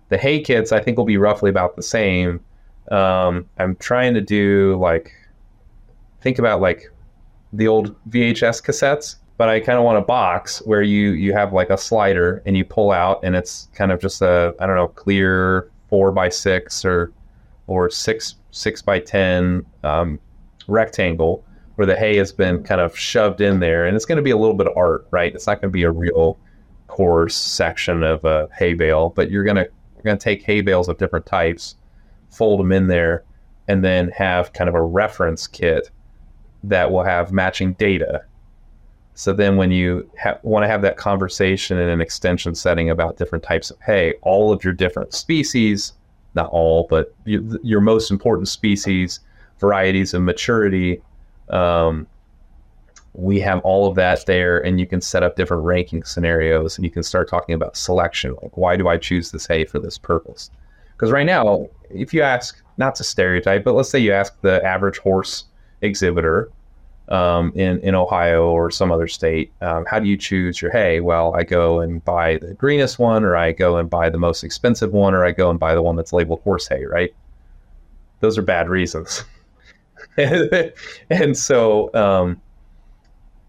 [0.09, 2.41] the hay kits, I think, will be roughly about the same
[2.91, 5.11] um, I'm trying to do like
[6.21, 6.91] think about like
[7.53, 11.53] the old VHS cassettes, but I kind of want a box where you you have
[11.53, 14.75] like a slider and you pull out, and it's kind of just a I don't
[14.75, 17.11] know clear four by six or
[17.67, 20.19] or six six by ten um,
[20.67, 21.43] rectangle
[21.75, 24.31] where the hay has been kind of shoved in there, and it's going to be
[24.31, 25.35] a little bit of art, right?
[25.35, 26.39] It's not going to be a real
[26.87, 30.97] coarse section of a hay bale, but you're gonna you're gonna take hay bales of
[30.97, 31.75] different types
[32.29, 33.23] fold them in there,
[33.67, 35.89] and then have kind of a reference kit
[36.63, 38.23] that will have matching data.
[39.17, 43.17] So then, when you ha- want to have that conversation in an extension setting about
[43.17, 45.93] different types of hay, all of your different species,
[46.35, 49.19] not all, but your, your most important species,
[49.59, 51.01] varieties of maturity,
[51.49, 52.05] um,
[53.13, 56.85] we have all of that there, and you can set up different ranking scenarios, and
[56.85, 58.35] you can start talking about selection.
[58.43, 60.51] Like, why do I choose this hay for this purpose?
[60.91, 64.63] Because right now, if you ask, not to stereotype, but let's say you ask the
[64.63, 65.45] average horse
[65.81, 66.51] exhibitor
[67.09, 70.99] um, in in Ohio or some other state, um, how do you choose your hay?
[70.99, 74.43] Well, I go and buy the greenest one, or I go and buy the most
[74.43, 76.85] expensive one, or I go and buy the one that's labeled horse hay.
[76.85, 77.13] Right?
[78.19, 79.23] Those are bad reasons.
[80.17, 82.41] and so, um,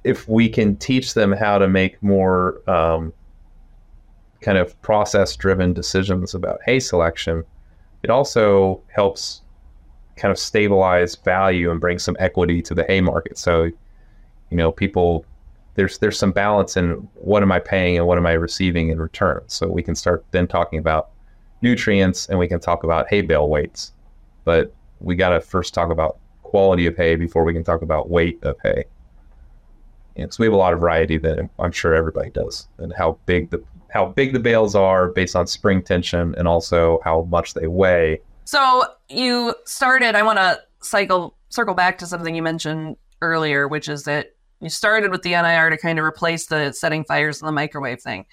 [0.05, 3.13] if we can teach them how to make more um,
[4.41, 7.45] kind of process driven decisions about hay selection,
[8.03, 9.43] it also helps
[10.19, 13.39] kind of stabilize value and bring some equity to the hay market.
[13.39, 15.25] So, you know, people
[15.75, 19.01] there's there's some balance in what am I paying and what am I receiving in
[19.01, 19.43] return.
[19.47, 21.11] So we can start then talking about
[21.63, 23.93] nutrients and we can talk about hay bale weights.
[24.45, 28.11] But we got to first talk about quality of hay before we can talk about
[28.11, 28.85] weight of hay.
[30.17, 33.19] And so we have a lot of variety that I'm sure everybody does, and how
[33.27, 37.55] big the how big the bales are based on spring tension and also how much
[37.55, 38.21] they weigh.
[38.49, 40.15] So you started.
[40.15, 44.29] I want to cycle circle back to something you mentioned earlier, which is that
[44.63, 48.01] you started with the NIR to kind of replace the setting fires in the microwave
[48.01, 48.25] thing.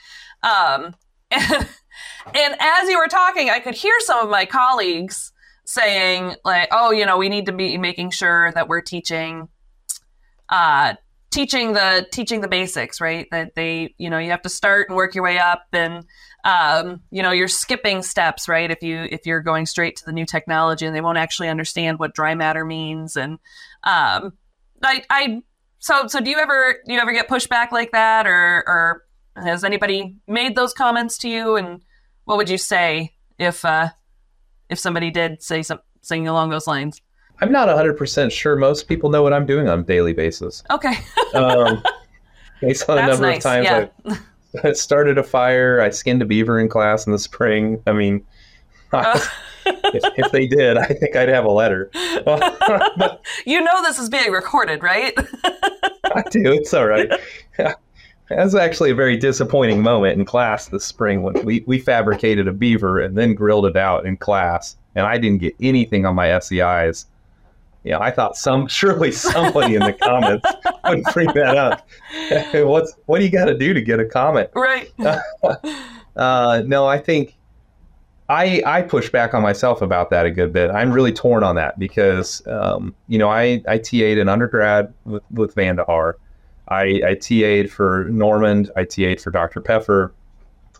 [0.42, 0.96] Um,
[1.32, 1.44] and,
[2.34, 5.34] and as you were talking, I could hear some of my colleagues
[5.66, 9.50] saying like, "Oh, you know, we need to be making sure that we're teaching
[10.48, 10.94] uh,
[11.30, 13.28] teaching the teaching the basics, right?
[13.32, 16.06] That they, you know, you have to start and work your way up, and
[16.46, 18.70] um, you know, you're skipping steps, right?
[18.70, 21.98] If you if you're going straight to the new technology, and they won't actually understand
[21.98, 23.40] what dry matter means, and
[23.84, 24.34] um,
[24.84, 25.42] I, I,
[25.80, 29.04] so so do you ever do you ever get pushback like that, or or
[29.36, 31.82] has anybody made those comments to you, and
[32.26, 33.90] what would you say if uh,
[34.70, 37.02] if somebody did say something along those lines?
[37.42, 40.64] I'm not 100% sure most people know what I'm doing on a daily basis.
[40.72, 40.94] Okay.
[41.34, 41.84] um,
[42.62, 43.38] based on the number nice.
[43.38, 43.88] of times yeah.
[44.06, 44.18] I
[44.74, 47.82] started a fire, I skinned a beaver in class in the spring.
[47.88, 48.26] I mean,
[48.94, 49.20] uh.
[49.66, 51.90] if, if, they did, I think I'd have a letter.
[53.46, 55.14] you know this is being recorded, right?
[56.14, 56.54] I do.
[56.54, 57.12] It's all right.
[57.58, 62.48] That was actually a very disappointing moment in class this spring when we, we fabricated
[62.48, 64.78] a beaver and then grilled it out in class.
[64.96, 67.06] And I didn't get anything on my SEIs
[67.86, 70.46] you know, I thought some surely somebody in the comments
[70.86, 71.88] would bring that up.
[72.54, 74.50] What's what do you got to do to get a comment?
[74.56, 74.92] Right.
[76.16, 77.36] uh, no, I think
[78.28, 80.72] I I push back on myself about that a good bit.
[80.72, 85.24] I'm really torn on that because um, you know I I TA'd an undergrad with
[85.32, 86.14] with VandeHaar.
[86.68, 88.72] I I TA'd for Normand.
[88.76, 89.62] I TA'd for Dr.
[89.62, 90.12] Peffer.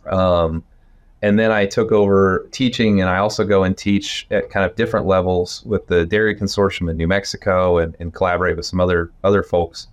[0.10, 0.64] Um,
[1.26, 4.76] and then I took over teaching, and I also go and teach at kind of
[4.76, 9.12] different levels with the Dairy Consortium in New Mexico, and, and collaborate with some other
[9.24, 9.88] other folks.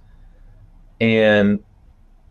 [1.01, 1.61] And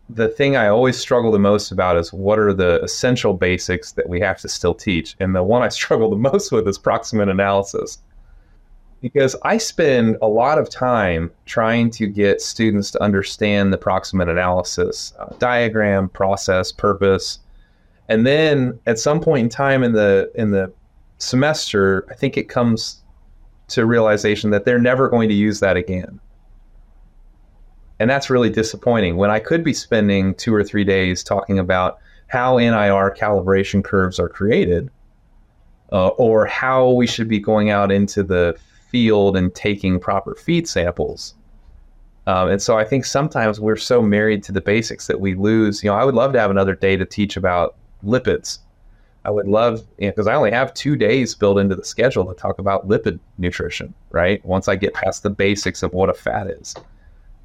[0.08, 4.08] the thing I always struggle the most about is what are the essential basics that
[4.08, 5.16] we have to still teach.
[5.18, 7.98] And the one I struggle the most with is proximate analysis.
[9.00, 14.28] Because I spend a lot of time trying to get students to understand the proximate
[14.28, 17.40] analysis uh, diagram, process, purpose,
[18.12, 20.72] and then at some point in time in the in the
[21.18, 23.02] semester, I think it comes
[23.68, 26.20] to realization that they're never going to use that again.
[27.98, 31.98] and that's really disappointing when I could be spending two or three days talking about
[32.26, 34.90] how NIR calibration curves are created
[35.92, 38.56] uh, or how we should be going out into the
[38.90, 41.34] field and taking proper feed samples.
[42.26, 45.82] Um, and so I think sometimes we're so married to the basics that we lose.
[45.82, 48.58] You know, I would love to have another day to teach about lipids.
[49.24, 52.24] I would love, because you know, I only have two days built into the schedule
[52.26, 54.44] to talk about lipid nutrition, right?
[54.44, 56.74] Once I get past the basics of what a fat is.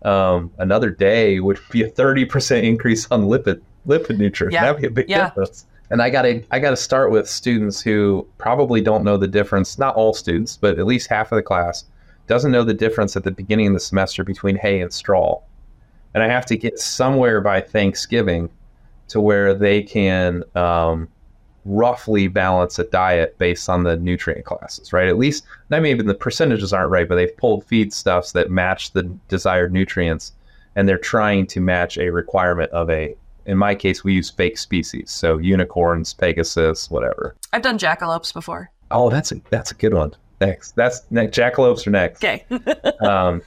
[0.03, 4.53] Um, another day would be a 30% increase on lipid lipid nutrition.
[4.53, 4.65] Yeah.
[4.65, 5.25] That'd be a big Yeah.
[5.29, 5.65] difference.
[5.89, 9.77] And I gotta I gotta start with students who probably don't know the difference.
[9.79, 11.85] Not all students, but at least half of the class
[12.27, 15.39] doesn't know the difference at the beginning of the semester between hay and straw.
[16.13, 18.49] And I have to get somewhere by Thanksgiving
[19.09, 21.07] to where they can um,
[21.65, 25.07] roughly balance a diet based on the nutrient classes, right?
[25.07, 28.91] At least, I mean, even the percentages aren't right, but they've pulled feedstuffs that match
[28.91, 30.33] the desired nutrients,
[30.75, 33.15] and they're trying to match a requirement of a.
[33.45, 37.33] In my case, we use fake species, so unicorns, Pegasus, whatever.
[37.53, 38.69] I've done jackalopes before.
[38.91, 40.13] Oh, that's a that's a good one.
[40.41, 41.37] Next, that's next.
[41.37, 42.45] Jackalopes are next Okay.
[42.99, 43.41] um,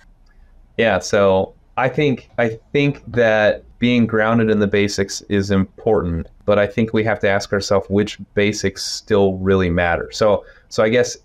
[0.78, 6.58] yeah, so I think I think that being grounded in the basics is important, but
[6.58, 10.10] I think we have to ask ourselves which basics still really matter.
[10.12, 11.16] So so I guess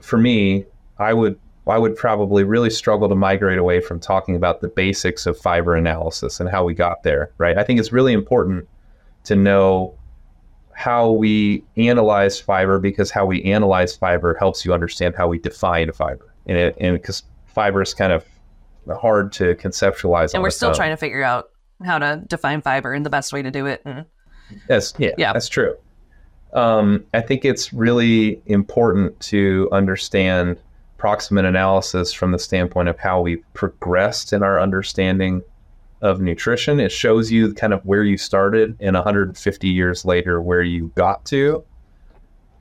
[0.00, 0.64] for me,
[0.98, 5.26] I would I would probably really struggle to migrate away from talking about the basics
[5.26, 7.58] of fiber analysis and how we got there, right?
[7.58, 8.66] I think it's really important
[9.24, 9.94] to know
[10.72, 15.92] how we analyze fiber because how we analyze fiber helps you understand how we define
[15.92, 16.32] fiber.
[16.46, 18.24] And because fiber is kind of
[18.88, 20.34] hard to conceptualize.
[20.34, 21.50] and we're still trying to figure out
[21.84, 23.82] how to define fiber and the best way to do it.
[23.84, 24.04] And
[24.68, 25.32] That's yeah, Yeah.
[25.32, 25.76] that's true.
[26.52, 30.58] Um, I think it's really important to understand
[30.98, 35.42] proximate analysis from the standpoint of how we've progressed in our understanding
[36.02, 36.78] of nutrition.
[36.78, 41.24] It shows you kind of where you started and 150 years later where you got
[41.26, 41.64] to.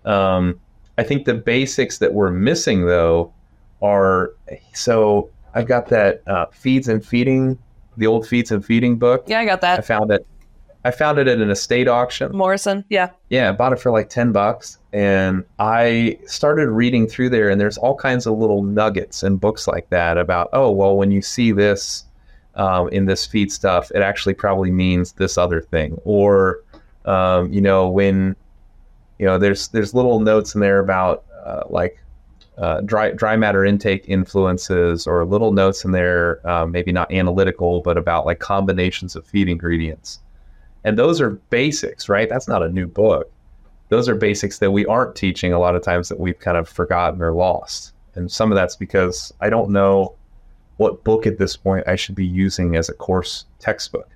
[0.05, 0.60] Um,
[0.97, 3.34] I think the basics that we're missing though
[3.81, 4.31] are
[4.73, 7.57] so I've got that uh, feeds and feeding,
[7.97, 9.25] the old feeds and feeding book.
[9.27, 9.79] yeah, I got that.
[9.79, 10.25] I found it.
[10.83, 12.35] I found it at an estate auction.
[12.35, 12.83] Morrison.
[12.89, 13.11] Yeah.
[13.29, 17.49] Yeah, I bought it for like ten bucks, and I started reading through there.
[17.49, 21.11] And there's all kinds of little nuggets and books like that about oh well, when
[21.11, 22.05] you see this
[22.55, 26.63] um, in this feed stuff, it actually probably means this other thing, or
[27.05, 28.35] um, you know when
[29.19, 32.01] you know there's there's little notes in there about uh, like
[32.57, 37.81] uh, dry dry matter intake influences, or little notes in there, um, maybe not analytical,
[37.81, 40.19] but about like combinations of feed ingredients.
[40.83, 42.27] And those are basics, right?
[42.27, 43.31] That's not a new book.
[43.89, 46.67] Those are basics that we aren't teaching a lot of times that we've kind of
[46.67, 47.93] forgotten or lost.
[48.15, 50.15] And some of that's because I don't know
[50.77, 54.09] what book at this point I should be using as a course textbook.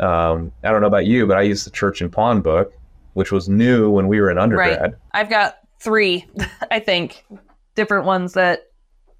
[0.00, 2.72] Um, I don't know about you, but I used the Church and Pond book,
[3.14, 4.80] which was new when we were in undergrad.
[4.80, 4.94] Right.
[5.12, 6.26] I've got three,
[6.70, 7.24] I think,
[7.74, 8.64] different ones that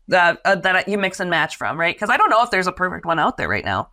[0.09, 1.95] that uh, that you mix and match from, right?
[1.95, 3.91] Because I don't know if there's a perfect one out there right now.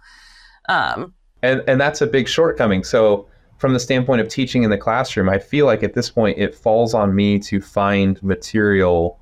[0.70, 4.78] Um, and and that's a big shortcoming so from the standpoint of teaching in the
[4.78, 9.20] classroom i feel like at this point it falls on me to find material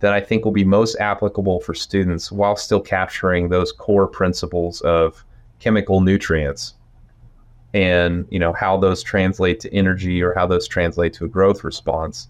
[0.00, 4.80] that i think will be most applicable for students while still capturing those core principles
[4.80, 5.24] of
[5.60, 6.74] chemical nutrients
[7.74, 11.62] and you know how those translate to energy or how those translate to a growth
[11.62, 12.28] response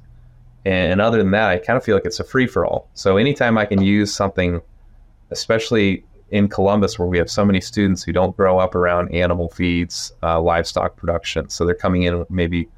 [0.65, 3.65] and other than that i kind of feel like it's a free-for-all so anytime i
[3.65, 4.61] can use something
[5.31, 9.51] especially in Columbus, where we have so many students who don't grow up around animal
[9.51, 12.69] feeds, uh, livestock production, so they're coming in maybe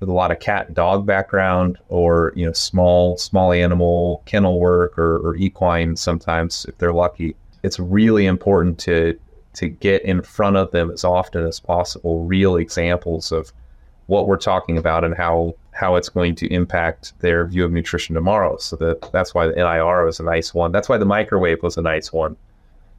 [0.00, 4.58] with a lot of cat and dog background, or you know, small small animal kennel
[4.58, 5.94] work, or, or equine.
[5.94, 9.18] Sometimes, if they're lucky, it's really important to
[9.54, 13.52] to get in front of them as often as possible, real examples of
[14.06, 18.14] what we're talking about and how how it's going to impact their view of nutrition
[18.14, 18.56] tomorrow.
[18.58, 20.72] So that that's why the NIR was a nice one.
[20.72, 22.36] That's why the microwave was a nice one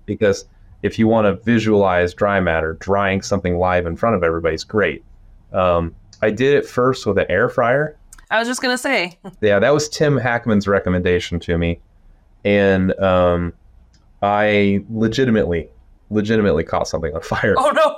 [0.05, 0.45] because
[0.81, 4.63] if you want to visualize dry matter, drying something live in front of everybody is
[4.63, 5.03] great.
[5.53, 7.95] Um, I did it first with an air fryer.
[8.29, 11.79] I was just gonna say, Yeah, that was Tim Hackmann's recommendation to me,
[12.43, 13.53] and um,
[14.21, 15.69] I legitimately,
[16.09, 17.53] legitimately caught something on fire.
[17.57, 17.97] oh no,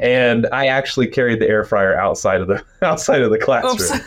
[0.00, 4.00] And I actually carried the air fryer outside of the outside of the classroom.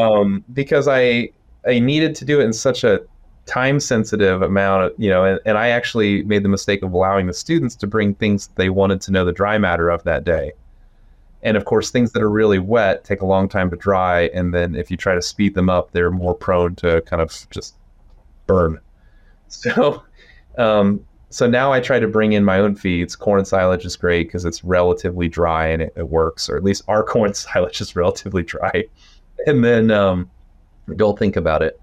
[0.00, 1.30] um, because I
[1.66, 3.00] I needed to do it in such a
[3.46, 7.26] time sensitive amount of you know and, and I actually made the mistake of allowing
[7.26, 10.52] the students to bring things they wanted to know the dry matter of that day.
[11.42, 14.54] And of course things that are really wet take a long time to dry and
[14.54, 17.76] then if you try to speed them up they're more prone to kind of just
[18.46, 18.80] burn.
[19.46, 20.02] So,
[20.58, 23.16] um, so now I try to bring in my own feeds.
[23.16, 26.84] Corn silage is great because it's relatively dry and it, it, works, or at least
[26.86, 28.84] our corn silage is relatively dry.
[29.44, 30.30] And then um,
[30.94, 31.80] don't think about it.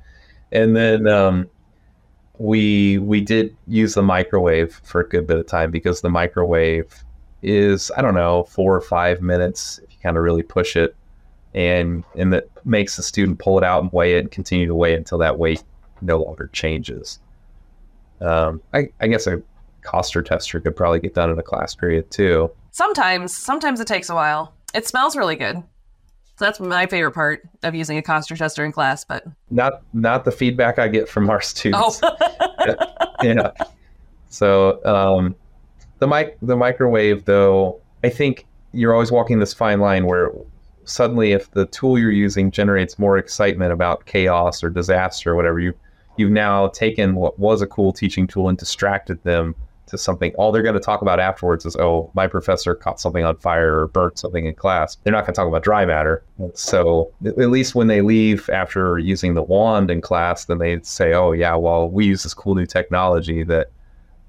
[0.54, 1.50] And then um,
[2.38, 7.04] we we did use the microwave for a good bit of time because the microwave
[7.42, 10.96] is I don't know four or five minutes if you kind of really push it,
[11.54, 14.76] and and that makes the student pull it out and weigh it and continue to
[14.76, 15.62] weigh it until that weight
[16.02, 17.20] no longer changes.
[18.22, 19.42] Um, I, I guess a
[19.82, 22.52] Koster tester could probably get done in a class period too.
[22.72, 24.54] Sometimes, sometimes it takes a while.
[24.74, 25.64] It smells really good.
[26.38, 30.26] So that's my favorite part of using a Koster tester in class, but not not
[30.26, 32.00] the feedback I get from our students.
[32.04, 32.16] Oh.
[33.24, 33.52] yeah.
[34.30, 35.36] So um,
[36.00, 40.32] the mic the microwave though, I think you're always walking this fine line where
[40.86, 45.60] suddenly if the tool you're using generates more excitement about chaos or disaster or whatever
[45.60, 45.74] you
[46.18, 49.56] you've now taken what was a cool teaching tool and distracted them
[49.88, 50.34] to something.
[50.36, 53.80] All they're going to talk about afterwards is, oh, my professor caught something on fire
[53.80, 54.98] or burnt something in class.
[55.04, 56.24] They're not going to talk about dry matter.
[56.54, 61.14] So at least when they leave after using the wand in class, then they say,
[61.14, 63.70] oh, yeah, well, we use this cool new technology that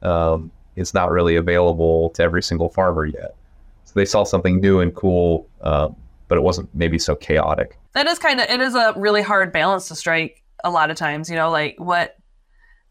[0.03, 3.37] um, is not really available to every single farmer yet.
[3.85, 5.95] So they saw something new and cool, um,
[6.27, 7.79] but it wasn't maybe so chaotic.
[7.93, 10.97] That is kind of, it is a really hard balance to strike a lot of
[10.97, 12.17] times, you know, like what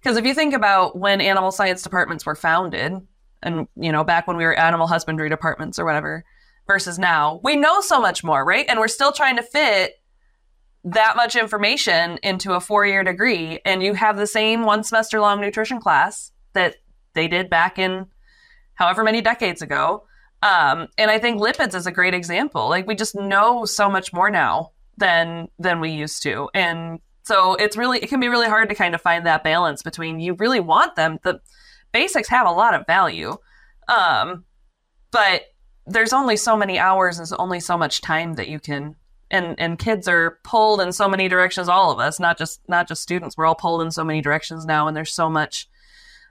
[0.02, 2.94] because if you think about when animal science departments were founded
[3.44, 6.24] and you know back when we were animal husbandry departments or whatever
[6.68, 8.66] versus now, we know so much more, right?
[8.70, 9.94] And we're still trying to fit
[10.84, 15.40] that much information into a four-year degree and you have the same one semester long
[15.40, 16.76] nutrition class that
[17.14, 18.08] they did back in
[18.74, 20.06] however many decades ago.
[20.42, 22.68] Um, and I think lipids is a great example.
[22.68, 26.50] Like we just know so much more now than than we used to.
[26.54, 29.84] And so it's really it can be really hard to kind of find that balance
[29.84, 31.20] between you really want them.
[31.24, 31.40] The
[31.92, 33.38] basics have a lot of value,
[33.88, 34.46] um,
[35.12, 35.44] but
[35.86, 38.96] there's only so many hours and only so much time that you can.
[39.30, 41.70] And and kids are pulled in so many directions.
[41.70, 44.66] All of us, not just not just students, we're all pulled in so many directions
[44.66, 45.70] now, and there's so much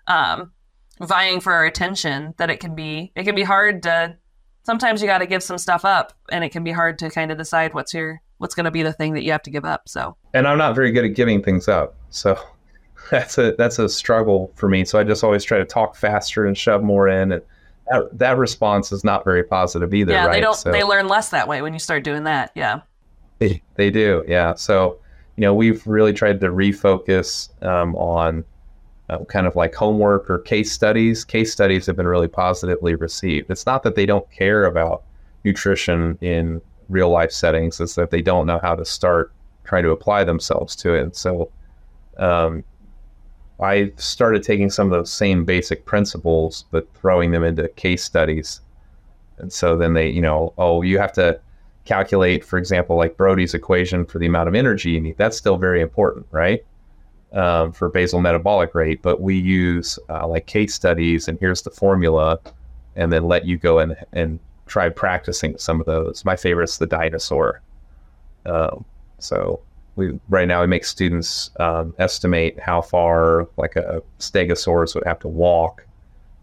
[0.06, 0.52] um,
[1.00, 4.16] vying for our attention that it can be it can be hard to.
[4.64, 7.32] Sometimes you got to give some stuff up, and it can be hard to kind
[7.32, 9.66] of decide what's your what's going to be the thing that you have to give
[9.66, 9.86] up.
[9.86, 11.94] So, and I'm not very good at giving things up.
[12.08, 12.38] So
[13.10, 14.84] that's a that's a struggle for me.
[14.84, 17.42] So I just always try to talk faster and shove more in, and
[17.90, 20.12] that, that response is not very positive either.
[20.12, 20.32] Yeah, right?
[20.32, 20.56] they don't.
[20.56, 22.50] So, they learn less that way when you start doing that.
[22.54, 22.80] Yeah,
[23.38, 24.24] they they do.
[24.26, 24.54] Yeah.
[24.54, 24.98] So
[25.36, 28.44] you know we've really tried to refocus um, on.
[29.08, 31.24] Uh, kind of like homework or case studies.
[31.24, 33.50] Case studies have been really positively received.
[33.50, 35.02] It's not that they don't care about
[35.42, 36.60] nutrition in
[36.90, 39.32] real life settings is that they don't know how to start
[39.64, 41.02] trying to apply themselves to it.
[41.02, 41.50] And so
[42.18, 42.64] um,
[43.60, 48.60] I started taking some of those same basic principles, but throwing them into case studies.
[49.38, 51.40] And so then they, you know, oh, you have to
[51.84, 55.16] calculate, for example, like Brody's equation for the amount of energy you need.
[55.16, 56.64] That's still very important, right?
[57.32, 61.70] Um, for basal metabolic rate, but we use uh, like case studies, and here's the
[61.70, 62.40] formula,
[62.96, 66.24] and then let you go and and tried practicing some of those.
[66.24, 67.60] My favorite is the dinosaur.
[68.46, 68.84] Um,
[69.18, 69.60] so
[69.96, 75.18] we right now we make students um, estimate how far like a stegosaurus would have
[75.18, 75.86] to walk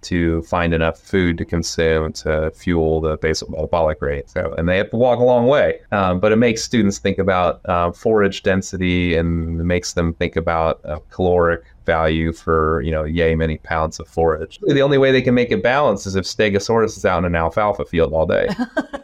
[0.08, 4.30] to find enough food to consume to fuel the basal metabolic rate.
[4.30, 5.82] So, and they have to walk a long way.
[5.92, 10.84] Um, but it makes students think about uh, forage density and makes them think about
[10.86, 14.60] uh, caloric value for you know yay many pounds of forage.
[14.62, 17.36] The only way they can make it balance is if Stegosaurus is out in an
[17.36, 18.48] alfalfa field all day,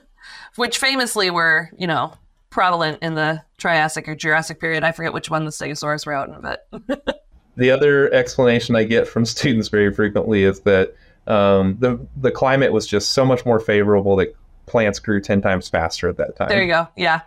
[0.55, 2.13] which famously were you know
[2.49, 4.83] prevalent in the Triassic or Jurassic period.
[4.83, 6.67] I forget which one the Stegosaurus were out in, but.
[7.55, 10.95] the other explanation I get from students very frequently is that
[11.27, 14.35] um, the the climate was just so much more favorable that
[14.65, 16.49] plants grew ten times faster at that time.
[16.49, 16.87] There you go.
[16.95, 17.21] Yeah,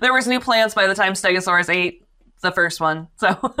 [0.00, 2.02] there was new plants by the time Stegosaurus ate
[2.40, 3.08] the first one.
[3.16, 3.28] So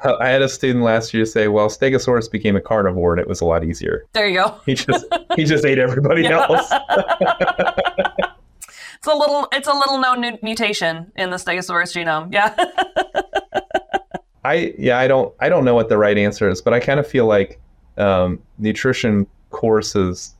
[0.00, 3.40] I had a student last year say, "Well, Stegosaurus became a carnivore, and it was
[3.40, 4.60] a lot easier." There you go.
[4.64, 5.04] He just
[5.34, 6.70] he just ate everybody else.
[8.94, 12.32] it's a little it's a little known mutation in the Stegosaurus genome.
[12.32, 12.54] Yeah.
[14.46, 17.00] I yeah I don't I don't know what the right answer is, but I kind
[17.00, 17.60] of feel like
[17.98, 20.34] um, nutrition courses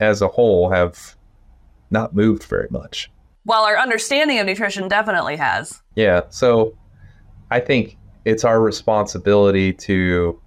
[0.00, 1.16] as a whole have
[1.90, 3.10] not moved very much.
[3.44, 5.82] While our understanding of nutrition definitely has.
[5.96, 6.22] Yeah.
[6.30, 6.76] So
[7.50, 10.40] I think it's our responsibility to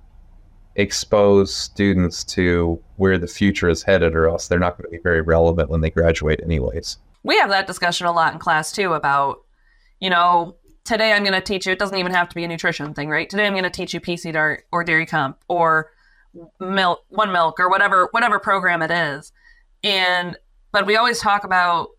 [0.76, 5.02] expose students to where the future is headed, or else they're not going to be
[5.04, 6.98] very relevant when they graduate, anyways.
[7.24, 9.44] We have that discussion a lot in class too about,
[10.00, 10.56] you know,
[10.86, 11.74] today I'm going to teach you.
[11.74, 13.30] It doesn't even have to be a nutrition thing, right?
[13.30, 15.92] Today I'm going to teach you PC Dart or Dairy Comp or
[16.60, 19.32] milk, one milk or whatever whatever program it is.
[19.84, 20.38] And
[20.72, 21.90] but we always talk about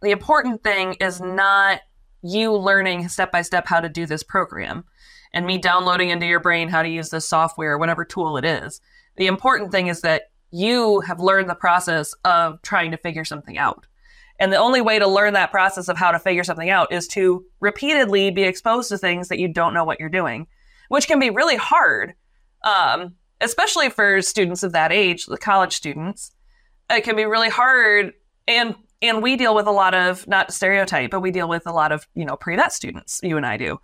[0.00, 1.80] the important thing is not
[2.22, 4.84] you learning step by step how to do this program
[5.32, 8.44] and me downloading into your brain how to use this software, or whatever tool it
[8.44, 8.80] is.
[9.16, 13.58] The important thing is that you have learned the process of trying to figure something
[13.58, 13.86] out.
[14.38, 17.08] And the only way to learn that process of how to figure something out is
[17.08, 20.46] to repeatedly be exposed to things that you don't know what you're doing,
[20.88, 22.14] which can be really hard,
[22.62, 26.32] um, especially for students of that age, the college students.
[26.90, 28.12] It can be really hard,
[28.46, 31.72] and and we deal with a lot of not stereotype, but we deal with a
[31.72, 33.20] lot of you know pre-vet students.
[33.22, 33.78] You and I do,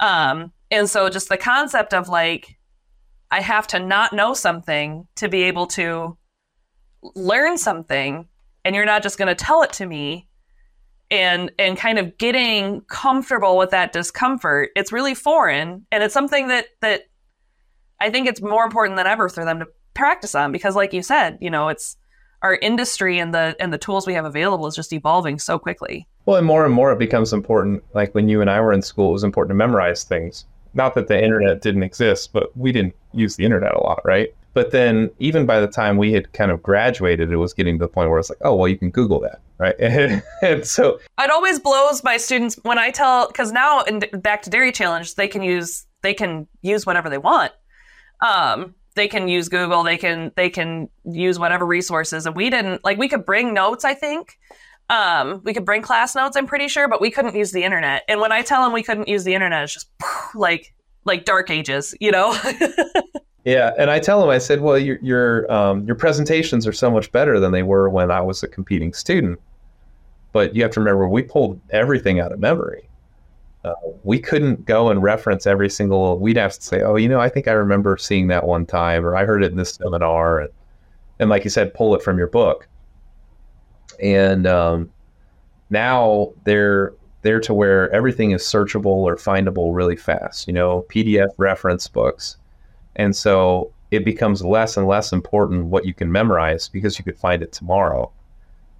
[0.00, 2.58] um, and so just the concept of like
[3.30, 6.16] I have to not know something to be able to
[7.14, 8.26] learn something
[8.68, 10.28] and you're not just going to tell it to me
[11.10, 16.48] and and kind of getting comfortable with that discomfort it's really foreign and it's something
[16.48, 17.04] that that
[17.98, 21.02] i think it's more important than ever for them to practice on because like you
[21.02, 21.96] said you know it's
[22.42, 26.06] our industry and the and the tools we have available is just evolving so quickly.
[26.26, 28.82] Well and more and more it becomes important like when you and i were in
[28.82, 30.44] school it was important to memorize things.
[30.74, 34.32] Not that the internet didn't exist but we didn't use the internet a lot right
[34.54, 37.84] but then even by the time we had kind of graduated, it was getting to
[37.84, 39.74] the point where it's like, oh, well, you can Google that, right?
[40.42, 44.50] and so it always blows my students when I tell, because now in back to
[44.50, 47.52] Dairy Challenge, they can use they can use whatever they want.
[48.20, 52.84] Um, they can use Google, they can they can use whatever resources, and we didn't
[52.84, 53.84] like we could bring notes.
[53.84, 54.38] I think
[54.90, 56.36] um, we could bring class notes.
[56.36, 58.04] I'm pretty sure, but we couldn't use the internet.
[58.08, 59.90] And when I tell them we couldn't use the internet, it's just
[60.34, 60.74] like
[61.04, 62.36] like dark ages, you know.
[63.44, 66.90] Yeah, and I tell them, I said, well, your your um, your presentations are so
[66.90, 69.40] much better than they were when I was a competing student.
[70.32, 72.88] But you have to remember, we pulled everything out of memory.
[73.64, 73.74] Uh,
[74.04, 76.18] we couldn't go and reference every single.
[76.18, 79.04] We'd have to say, oh, you know, I think I remember seeing that one time,
[79.04, 80.50] or I heard it in this seminar, and,
[81.18, 82.68] and like you said, pull it from your book.
[84.00, 84.90] And um,
[85.70, 90.46] now they're there to where everything is searchable or findable really fast.
[90.46, 92.36] You know, PDF reference books
[92.96, 97.16] and so it becomes less and less important what you can memorize because you could
[97.16, 98.10] find it tomorrow.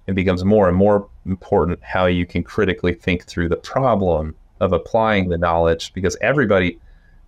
[0.07, 4.73] It becomes more and more important how you can critically think through the problem of
[4.73, 6.79] applying the knowledge because everybody,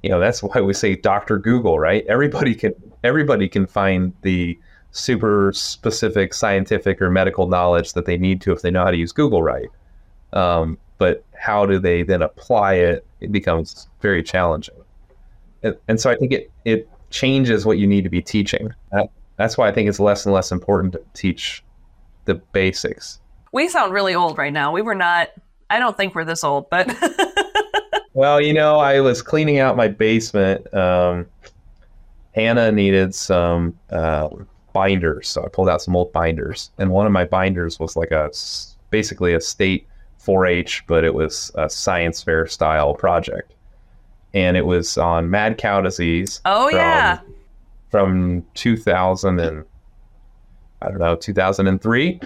[0.04, 1.38] you know, that's why we say Dr.
[1.38, 2.06] Google, right?
[2.08, 2.74] Everybody can
[3.04, 4.58] everybody can find the
[4.92, 8.98] super specific scientific or medical knowledge that they need to if they know how to
[8.98, 9.70] use Google right.
[10.34, 13.06] Um, but how do they then apply it?
[13.22, 14.76] It becomes very challenging
[15.88, 18.74] and so I think it it changes what you need to be teaching.
[18.92, 21.64] That, that's why I think it's less and less important to teach
[22.26, 23.20] the basics.
[23.52, 24.72] We sound really old right now.
[24.72, 25.30] We were not.
[25.70, 26.96] I don't think we're this old, but.
[28.14, 30.74] well, you know, I was cleaning out my basement.
[30.74, 31.28] Um,
[32.34, 34.30] Hannah needed some uh,
[34.74, 38.12] binders, so I pulled out some old binders, and one of my binders was like
[38.12, 38.32] a
[38.90, 39.88] basically a state
[40.24, 43.54] 4-H, but it was a science fair style project
[44.34, 46.42] and it was on mad cow disease.
[46.46, 47.20] Oh from, yeah,
[47.90, 49.66] from 2000 and
[50.82, 52.20] I don't know 2003,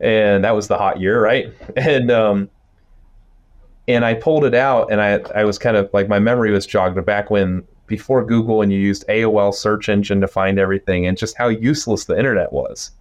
[0.00, 1.52] and that was the hot year, right?
[1.76, 2.50] And um,
[3.88, 6.66] and I pulled it out, and I I was kind of like my memory was
[6.66, 11.16] jogged back when before Google and you used AOL search engine to find everything, and
[11.16, 12.92] just how useless the internet was.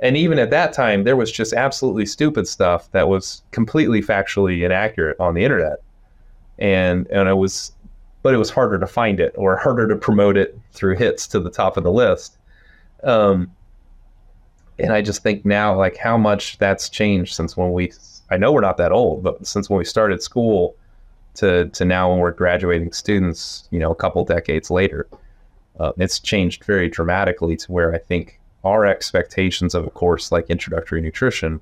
[0.00, 4.62] And even at that time, there was just absolutely stupid stuff that was completely factually
[4.62, 5.78] inaccurate on the internet
[6.58, 7.72] and and it was
[8.22, 11.38] but it was harder to find it or harder to promote it through hits to
[11.38, 12.38] the top of the list.
[13.04, 13.52] Um,
[14.78, 17.92] and i just think now like how much that's changed since when we
[18.30, 20.74] i know we're not that old but since when we started school
[21.34, 25.06] to to now when we're graduating students you know a couple decades later
[25.78, 30.48] uh, it's changed very dramatically to where i think our expectations of a course like
[30.50, 31.60] introductory nutrition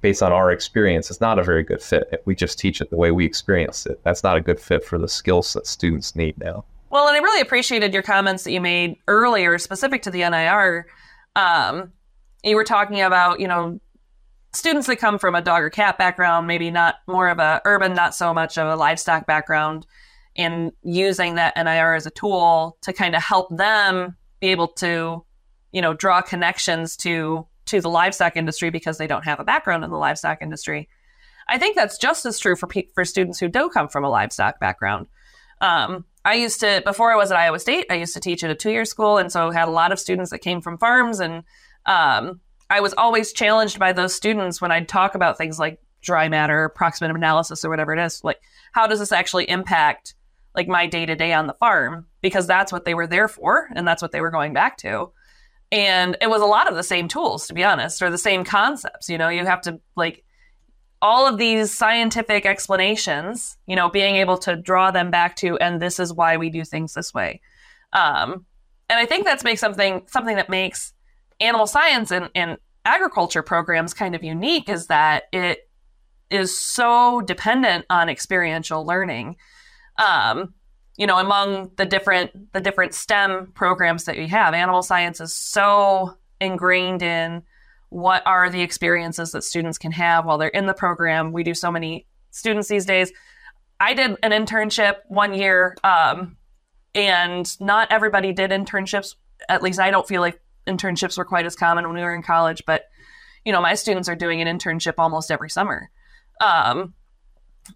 [0.00, 2.08] based on our experience, it's not a very good fit.
[2.12, 4.84] If we just teach it the way we experienced it, that's not a good fit
[4.84, 6.64] for the skills that students need now.
[6.90, 10.86] Well, and I really appreciated your comments that you made earlier, specific to the NIR.
[11.36, 11.92] Um,
[12.42, 13.78] you were talking about, you know,
[14.52, 17.94] students that come from a dog or cat background, maybe not more of a urban,
[17.94, 19.86] not so much of a livestock background,
[20.36, 25.24] and using that NIR as a tool to kind of help them be able to,
[25.72, 29.84] you know, draw connections to to the livestock industry because they don't have a background
[29.84, 30.88] in the livestock industry.
[31.48, 34.60] I think that's just as true for for students who don't come from a livestock
[34.60, 35.06] background.
[35.60, 38.50] Um, I used to before I was at Iowa State, I used to teach at
[38.50, 41.20] a two year school, and so had a lot of students that came from farms,
[41.20, 41.44] and
[41.86, 42.40] um,
[42.70, 46.64] I was always challenged by those students when I'd talk about things like dry matter,
[46.64, 48.22] approximate analysis, or whatever it is.
[48.22, 48.40] Like,
[48.72, 50.14] how does this actually impact
[50.54, 52.06] like my day to day on the farm?
[52.20, 55.12] Because that's what they were there for, and that's what they were going back to.
[55.70, 58.44] And it was a lot of the same tools, to be honest, or the same
[58.44, 59.08] concepts.
[59.08, 60.24] You know, you have to like
[61.00, 65.80] all of these scientific explanations, you know, being able to draw them back to, and
[65.80, 67.40] this is why we do things this way.
[67.92, 68.46] Um,
[68.88, 70.92] and I think that's makes something something that makes
[71.40, 75.68] animal science and, and agriculture programs kind of unique is that it
[76.30, 79.36] is so dependent on experiential learning.
[79.96, 80.54] Um,
[80.98, 85.32] you know, among the different the different STEM programs that we have, animal science is
[85.32, 87.42] so ingrained in
[87.88, 91.32] what are the experiences that students can have while they're in the program.
[91.32, 93.12] We do so many students these days.
[93.80, 96.36] I did an internship one year, um,
[96.94, 99.14] and not everybody did internships.
[99.48, 102.22] At least I don't feel like internships were quite as common when we were in
[102.22, 102.64] college.
[102.66, 102.86] But
[103.44, 105.90] you know, my students are doing an internship almost every summer,
[106.40, 106.92] um,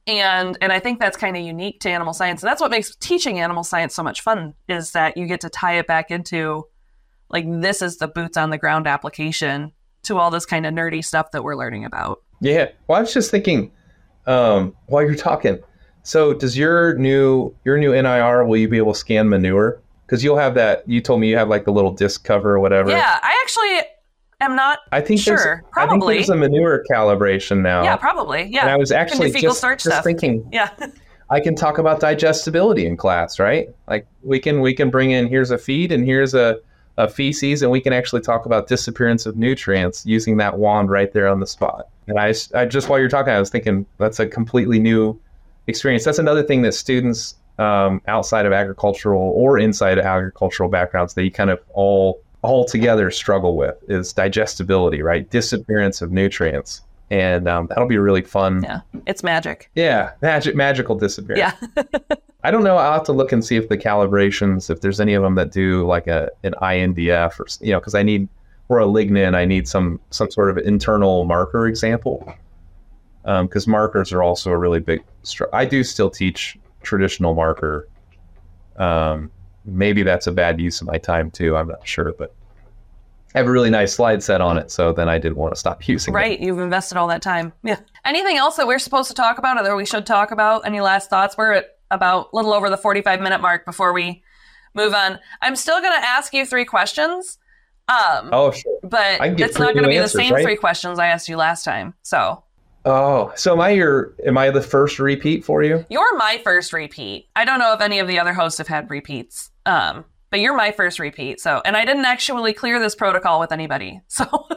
[0.07, 2.43] and and I think that's kind of unique to animal science.
[2.43, 5.51] And that's what makes teaching animal science so much fun is that you get to
[5.51, 6.66] tie it back into
[7.30, 9.72] like this is the boots on the ground application
[10.05, 12.22] to all this kind of nerdy stuff that we're learning about.
[12.40, 12.70] Yeah.
[12.86, 13.72] Well, I was just thinking
[14.26, 15.59] um, while you're talking.
[16.03, 19.80] So, does your new your new NIR will you be able to scan manure?
[20.05, 20.88] Because you'll have that.
[20.88, 22.90] You told me you have like the little disc cover or whatever.
[22.90, 23.88] Yeah, I actually
[24.45, 24.80] am not.
[24.93, 25.36] I think sure.
[25.36, 26.16] there's, probably.
[26.16, 27.82] I think there's a manure calibration now.
[27.82, 28.45] yeah, probably.
[28.45, 28.62] Yeah.
[28.62, 30.05] And I was actually just, just stuff.
[30.05, 30.70] thinking Yeah.
[31.30, 33.68] I can talk about digestibility in class, right?
[33.88, 36.59] Like we can we can bring in here's a feed and here's a,
[36.99, 41.11] a feces, and we can actually talk about disappearance of nutrients using that wand right
[41.12, 41.88] there on the spot.
[42.07, 42.32] And I
[42.66, 45.18] just while you're talking, I was thinking that's a completely new
[45.66, 46.05] experience.
[46.05, 51.30] That's another thing that students um, outside of agricultural or inside of agricultural backgrounds they
[51.30, 55.28] kind of all all together struggle with is digestibility, right?
[55.30, 58.62] Disappearance of nutrients, and um, that'll be really fun.
[58.62, 58.80] yeah.
[59.07, 59.70] It's magic.
[59.74, 61.55] Yeah, magic, magical disappearance.
[61.76, 61.82] Yeah.
[62.45, 62.76] I don't know.
[62.76, 65.53] I'll have to look and see if the calibrations, if there's any of them that
[65.53, 68.28] do like a an INDF or you know, because I need
[68.68, 72.34] or a lignin, I need some some sort of internal marker example.
[73.24, 75.05] Because markers are also a really big.
[75.22, 77.88] Str- I do still teach traditional marker.
[78.76, 79.30] Um,
[79.64, 81.56] maybe that's a bad use of my time too.
[81.56, 82.34] I'm not sure, but
[83.34, 85.58] I have a really nice slide set on it, so then I didn't want to
[85.58, 86.16] stop using it.
[86.16, 86.38] Right.
[86.40, 87.52] You've invested all that time.
[87.62, 87.78] Yeah.
[88.04, 90.66] Anything else that we're supposed to talk about or that we should talk about?
[90.66, 91.36] Any last thoughts?
[91.36, 94.22] We're at about a little over the 45 minute mark before we
[94.74, 95.18] move on.
[95.42, 97.38] I'm still going to ask you three questions.
[97.88, 98.78] Um, Oh, sure.
[98.82, 100.42] but I can get it's not going to be the same right?
[100.42, 101.94] three questions I asked you last time.
[102.02, 102.42] So
[102.85, 104.14] Oh, so am I your?
[104.26, 105.85] Am I the first repeat for you?
[105.89, 107.28] you're my first repeat.
[107.37, 109.51] I don't know if any of the other hosts have had repeats.
[109.66, 111.41] Um, but you're my first repeat.
[111.41, 114.01] So, and I didn't actually clear this protocol with anybody.
[114.09, 114.24] So,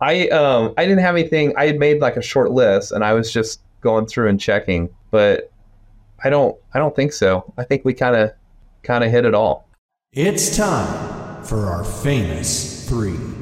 [0.00, 1.54] I um I didn't have anything.
[1.56, 4.88] I had made like a short list, and I was just going through and checking.
[5.10, 5.52] But
[6.24, 7.52] I don't I don't think so.
[7.58, 8.32] I think we kind of
[8.82, 9.68] kind of hit it all.
[10.12, 13.39] It's time for our famous three.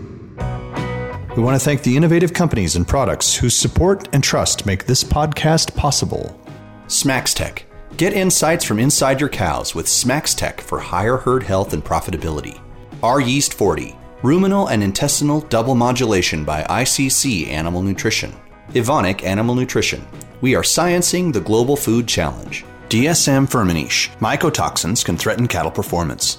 [1.37, 5.05] We want to thank the innovative companies and products whose support and trust make this
[5.05, 6.39] podcast possible.
[6.87, 7.63] smaXtec.
[7.97, 12.61] Get insights from inside your cows with smaXtec for higher herd health and profitability.
[13.03, 13.95] R Yeast 40.
[14.23, 18.33] Ruminal and intestinal double modulation by ICC Animal Nutrition.
[18.73, 20.05] Evonik Animal Nutrition.
[20.41, 22.65] We are sciencing the global food challenge.
[22.89, 24.17] DSM Firmenich.
[24.19, 26.39] Mycotoxins can threaten cattle performance.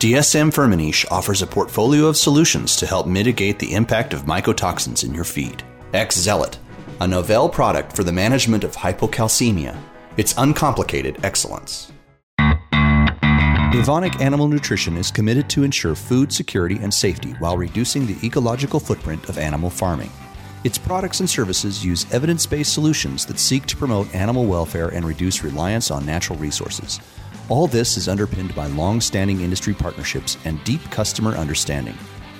[0.00, 5.14] DSM Firmenich offers a portfolio of solutions to help mitigate the impact of mycotoxins in
[5.14, 5.62] your feed.
[5.92, 6.56] X-Zelit,
[7.02, 9.78] a novel product for the management of hypocalcemia.
[10.16, 11.92] It's uncomplicated excellence.
[13.74, 18.80] Evonik Animal Nutrition is committed to ensure food security and safety while reducing the ecological
[18.80, 20.10] footprint of animal farming.
[20.64, 25.04] Its products and services use evidence based solutions that seek to promote animal welfare and
[25.04, 27.00] reduce reliance on natural resources.
[27.50, 31.98] All this is underpinned by long standing industry partnerships and deep customer understanding.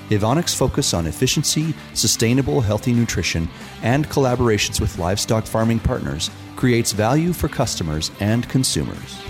[0.08, 3.48] Evonik's focus on efficiency, sustainable, healthy nutrition,
[3.82, 9.20] and collaborations with livestock farming partners creates value for customers and consumers.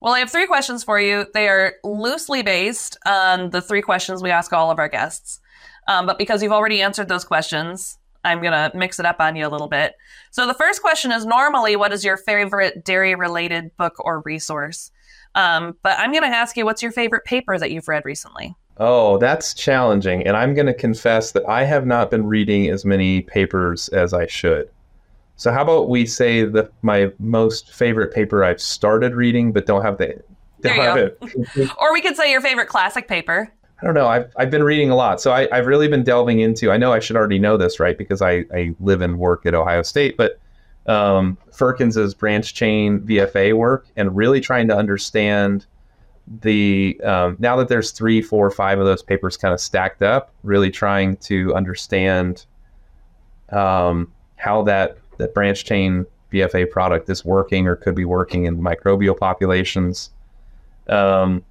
[0.00, 1.26] Well, I have three questions for you.
[1.32, 5.38] They are loosely based on the three questions we ask all of our guests.
[5.86, 9.36] Um, but because you've already answered those questions, I'm going to mix it up on
[9.36, 9.94] you a little bit.
[10.30, 14.90] So the first question is normally, what is your favorite dairy related book or resource?
[15.34, 18.56] Um, but I'm going to ask you, what's your favorite paper that you've read recently?
[18.78, 22.84] Oh, that's challenging, and I'm going to confess that I have not been reading as
[22.84, 24.68] many papers as I should.
[25.36, 29.82] So how about we say that my most favorite paper I've started reading but don't
[29.82, 30.22] have the
[30.60, 31.70] There don't you have it.
[31.78, 33.52] Or we could say your favorite classic paper.
[33.80, 34.06] I don't know.
[34.06, 35.20] I've, I've been reading a lot.
[35.20, 37.96] So I, I've really been delving into, I know I should already know this, right?
[37.96, 40.38] Because I, I live and work at Ohio State, but
[40.86, 45.66] um, Firkins's branch chain VFA work and really trying to understand
[46.40, 50.32] the, um, now that there's three, four, five of those papers kind of stacked up,
[50.42, 52.46] really trying to understand
[53.50, 58.58] um, how that, that branch chain VFA product is working or could be working in
[58.58, 60.10] microbial populations.
[60.88, 61.44] Um,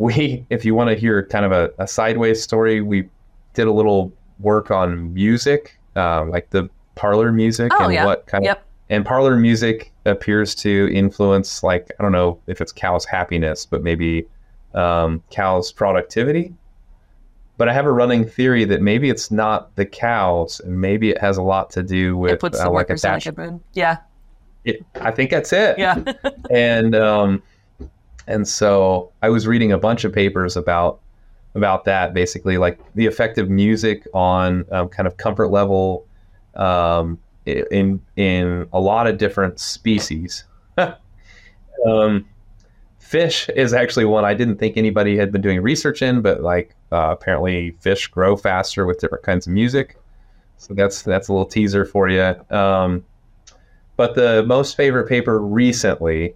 [0.00, 3.06] we, if you want to hear kind of a, a, sideways story, we
[3.52, 8.06] did a little work on music, uh, like the parlor music oh, and yeah.
[8.06, 8.56] what kind Yep.
[8.56, 13.66] of and parlor music appears to influence like I don't know if it's cow's happiness,
[13.66, 14.26] but maybe
[14.74, 16.54] um, cow's productivity.
[17.58, 21.18] But I have a running theory that maybe it's not the cows, and maybe it
[21.18, 23.60] has a lot to do with It puts uh, the like workers a good mood.
[23.74, 23.98] Yeah.
[24.64, 25.78] it, I think that's it.
[25.78, 26.02] Yeah.
[26.50, 27.42] and um,
[28.30, 31.00] and so I was reading a bunch of papers about
[31.54, 36.06] about that, basically like the effect of music on um, kind of comfort level
[36.54, 40.44] um, in in a lot of different species.
[41.86, 42.26] um,
[42.98, 46.74] fish is actually one I didn't think anybody had been doing research in, but like
[46.92, 49.96] uh, apparently fish grow faster with different kinds of music.
[50.58, 52.34] So that's that's a little teaser for you.
[52.50, 53.04] Um,
[53.96, 56.34] but the most favorite paper recently,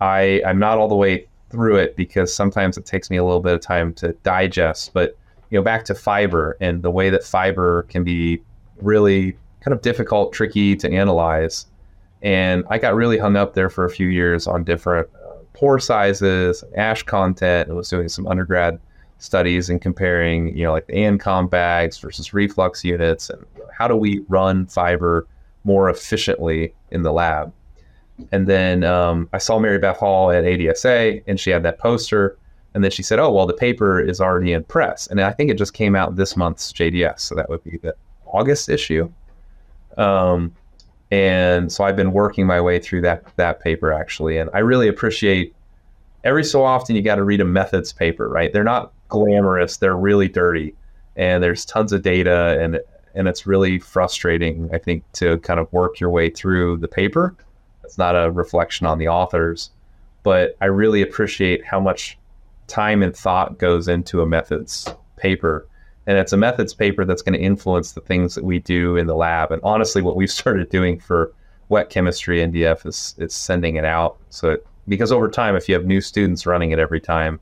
[0.00, 3.40] I I'm not all the way through it because sometimes it takes me a little
[3.40, 4.92] bit of time to digest.
[4.92, 5.16] But
[5.50, 8.42] you know, back to fiber and the way that fiber can be
[8.82, 11.66] really kind of difficult, tricky to analyze.
[12.22, 15.78] And I got really hung up there for a few years on different uh, pore
[15.78, 17.70] sizes, ash content.
[17.70, 18.80] I was doing some undergrad
[19.18, 23.96] studies and comparing, you know, like the ANKOM bags versus reflux units, and how do
[23.96, 25.26] we run fiber
[25.64, 27.52] more efficiently in the lab.
[28.32, 32.38] And then um, I saw Mary Beth Hall at ADSA, and she had that poster.
[32.74, 35.50] And then she said, "Oh, well, the paper is already in press." And I think
[35.50, 37.94] it just came out this month's JDS, so that would be the
[38.26, 39.10] August issue.
[39.96, 40.54] Um,
[41.10, 44.88] and so I've been working my way through that that paper actually, and I really
[44.88, 45.54] appreciate.
[46.24, 48.52] Every so often, you got to read a methods paper, right?
[48.52, 50.74] They're not glamorous; they're really dirty,
[51.14, 52.80] and there's tons of data, and
[53.14, 57.34] and it's really frustrating, I think, to kind of work your way through the paper.
[57.86, 59.70] It's not a reflection on the authors,
[60.22, 62.18] but I really appreciate how much
[62.66, 65.66] time and thought goes into a methods paper.
[66.06, 69.06] And it's a methods paper that's going to influence the things that we do in
[69.06, 69.52] the lab.
[69.52, 71.32] And honestly, what we've started doing for
[71.68, 74.18] wet chemistry NDF is, is sending it out.
[74.30, 77.40] So it, because over time, if you have new students running it every time,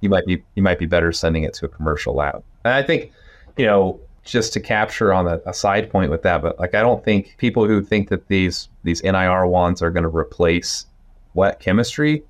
[0.00, 2.42] you might be you might be better sending it to a commercial lab.
[2.64, 3.12] And I think,
[3.56, 6.80] you know, just to capture on a, a, side point with that, but like I
[6.80, 10.86] don't think people who think that these these NIR wands are going to replace
[11.34, 12.22] wet chemistry,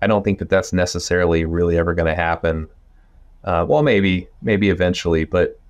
[0.00, 2.68] I don't think that that's necessarily really ever going to happen.
[3.44, 5.60] Uh, well, maybe maybe eventually, but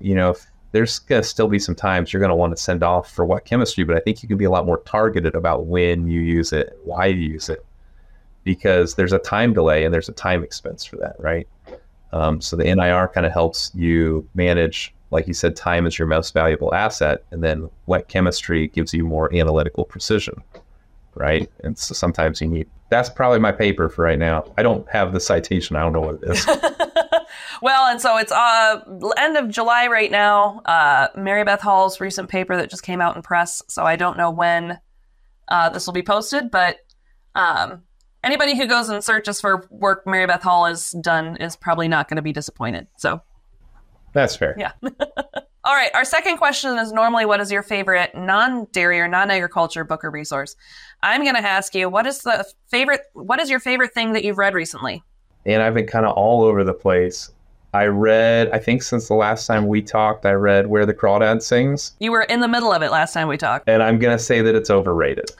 [0.00, 2.60] you know, if there's going to still be some times you're going to want to
[2.60, 5.34] send off for wet chemistry, but I think you can be a lot more targeted
[5.34, 7.64] about when you use it, why you use it,
[8.42, 11.48] because there's a time delay and there's a time expense for that, right?
[12.14, 16.06] Um, so the NIR kind of helps you manage, like you said, time is your
[16.06, 20.40] most valuable asset, and then wet chemistry gives you more analytical precision,
[21.16, 21.50] right?
[21.64, 22.68] And so sometimes you need.
[22.88, 24.44] That's probably my paper for right now.
[24.56, 25.74] I don't have the citation.
[25.74, 26.46] I don't know what it is.
[27.62, 28.80] well, and so it's uh,
[29.18, 30.60] end of July right now.
[30.66, 33.60] Uh, Mary Beth Hall's recent paper that just came out in press.
[33.68, 34.78] So I don't know when
[35.48, 36.76] uh, this will be posted, but
[37.34, 37.82] um,
[38.24, 42.08] anybody who goes and searches for work Mary Beth Hall has done is probably not
[42.08, 42.86] going to be disappointed.
[42.96, 43.20] So
[44.12, 44.56] that's fair.
[44.58, 44.72] Yeah.
[45.66, 45.90] All right.
[45.94, 50.04] Our second question is normally what is your favorite non dairy or non agriculture book
[50.04, 50.56] or resource?
[51.02, 54.24] I'm going to ask you what is the favorite, what is your favorite thing that
[54.24, 55.02] you've read recently?
[55.46, 57.30] And I've been kind of all over the place.
[57.72, 61.42] I read, I think since the last time we talked, I read Where the Crawdad
[61.42, 61.92] Sings.
[61.98, 63.68] You were in the middle of it last time we talked.
[63.68, 65.30] And I'm going to say that it's overrated.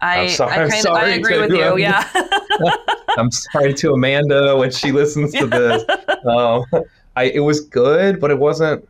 [0.00, 1.78] I, I'm sorry, I, kind of, I agree to with you.
[1.78, 2.08] Yeah.
[3.16, 5.84] I'm sorry to Amanda when she listens to this.
[6.26, 6.64] Um,
[7.14, 8.86] I, it was good, but it wasn't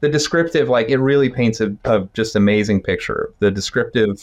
[0.00, 0.68] the descriptive.
[0.68, 3.32] Like it really paints a, a just amazing picture.
[3.38, 4.20] The descriptive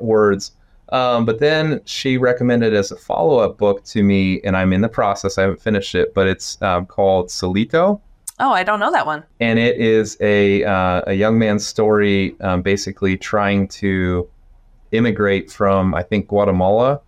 [0.00, 0.50] words.
[0.88, 4.80] Um, but then she recommended as a follow up book to me, and I'm in
[4.80, 5.38] the process.
[5.38, 8.00] I haven't finished it, but it's um, called Solito
[8.42, 9.24] oh, I don't know that one.
[9.40, 14.28] and it is a uh, a young man's story, um, basically trying to
[14.92, 17.00] immigrate from I think Guatemala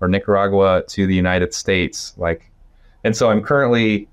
[0.00, 2.12] or Nicaragua to the United States.
[2.16, 2.50] Like,
[3.04, 4.08] and so I'm currently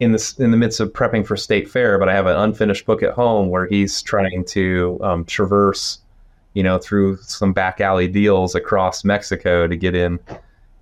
[0.00, 2.86] in the in the midst of prepping for state fair, but I have an unfinished
[2.86, 5.98] book at home where he's trying to um, traverse,
[6.54, 10.18] you know, through some back alley deals across Mexico to get in,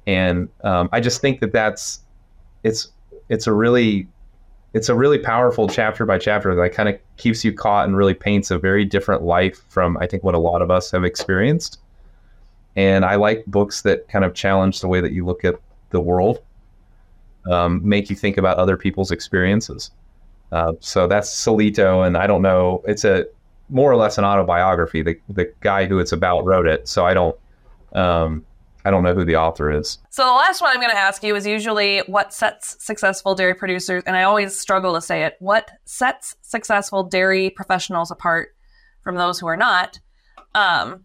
[0.06, 2.00] and um, I just think that that's
[2.62, 2.88] it's
[3.28, 4.06] it's a really
[4.74, 8.12] it's a really powerful chapter by chapter that kind of keeps you caught and really
[8.12, 11.80] paints a very different life from I think what a lot of us have experienced.
[12.76, 15.56] And I like books that kind of challenge the way that you look at
[15.90, 16.42] the world,
[17.50, 19.90] um, make you think about other people's experiences.
[20.52, 22.82] Uh, so that's Solito, and I don't know.
[22.86, 23.26] It's a
[23.68, 25.02] more or less an autobiography.
[25.02, 27.36] The the guy who it's about wrote it, so I don't.
[27.92, 28.44] Um,
[28.84, 29.98] I don't know who the author is.
[30.10, 33.54] So the last one I'm going to ask you is usually what sets successful dairy
[33.54, 35.34] producers, and I always struggle to say it.
[35.40, 38.50] What sets successful dairy professionals apart
[39.02, 39.98] from those who are not?
[40.54, 41.04] Um,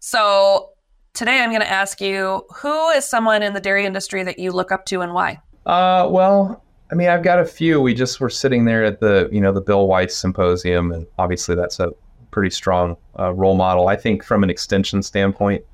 [0.00, 0.72] so
[1.14, 4.52] today I'm going to ask you who is someone in the dairy industry that you
[4.52, 5.40] look up to and why?
[5.66, 7.80] Uh, well, I mean, I've got a few.
[7.80, 11.54] We just were sitting there at the, you know, the Bill Weiss Symposium, and obviously
[11.54, 11.92] that's a
[12.30, 13.88] pretty strong uh, role model.
[13.88, 15.64] I think from an extension standpoint,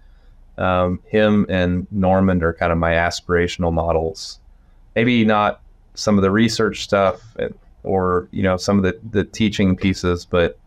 [0.59, 4.41] um, him and Normand are kind of my aspirational models.
[4.97, 5.61] Maybe not
[5.95, 7.21] some of the research stuff
[7.83, 10.59] or you know some of the, the teaching pieces, but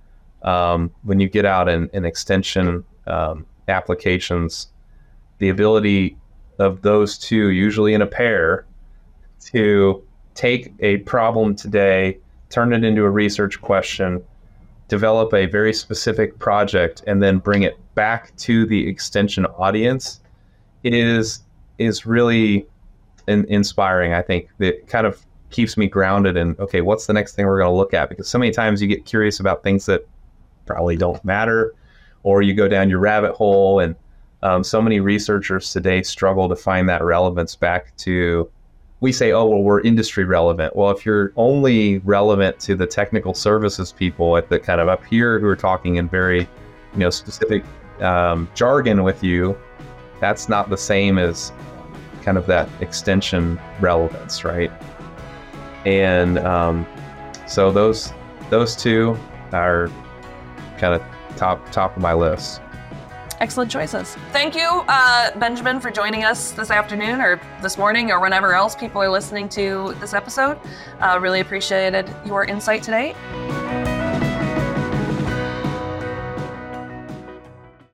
[0.43, 4.67] um, when you get out in, in extension um, applications,
[5.39, 6.17] the ability
[6.59, 8.65] of those two, usually in a pair,
[9.39, 10.03] to
[10.35, 12.17] take a problem today,
[12.49, 14.23] turn it into a research question,
[14.87, 20.21] develop a very specific project, and then bring it back to the extension audience
[20.83, 21.41] is
[21.77, 22.65] is really
[23.27, 24.13] in, inspiring.
[24.13, 27.59] I think that kind of keeps me grounded in okay, what's the next thing we're
[27.59, 28.09] going to look at?
[28.09, 30.07] Because so many times you get curious about things that
[30.65, 31.73] probably don't matter,
[32.27, 33.95] or you go down your rabbit hole, and
[34.43, 38.51] um, so many researchers today struggle to find that relevance back to.
[38.99, 40.75] We say, oh, well, we're industry relevant.
[40.75, 45.05] Well, if you're only relevant to the technical services people at the kind of up
[45.05, 47.63] here who are talking in very, you know, specific
[48.01, 49.57] um, jargon with you,
[50.19, 51.53] that's not the same as
[52.23, 54.71] kind of that extension relevance, right?
[55.85, 56.85] And um,
[57.47, 58.11] so those
[58.49, 59.17] those two
[59.53, 59.89] are
[60.77, 61.01] kind of
[61.37, 62.61] top top of my list.
[63.39, 64.15] Excellent choices.
[64.31, 68.75] Thank you, uh, Benjamin, for joining us this afternoon or this morning or whenever else
[68.75, 70.59] people are listening to this episode.
[70.99, 73.15] Uh, really appreciated your insight today.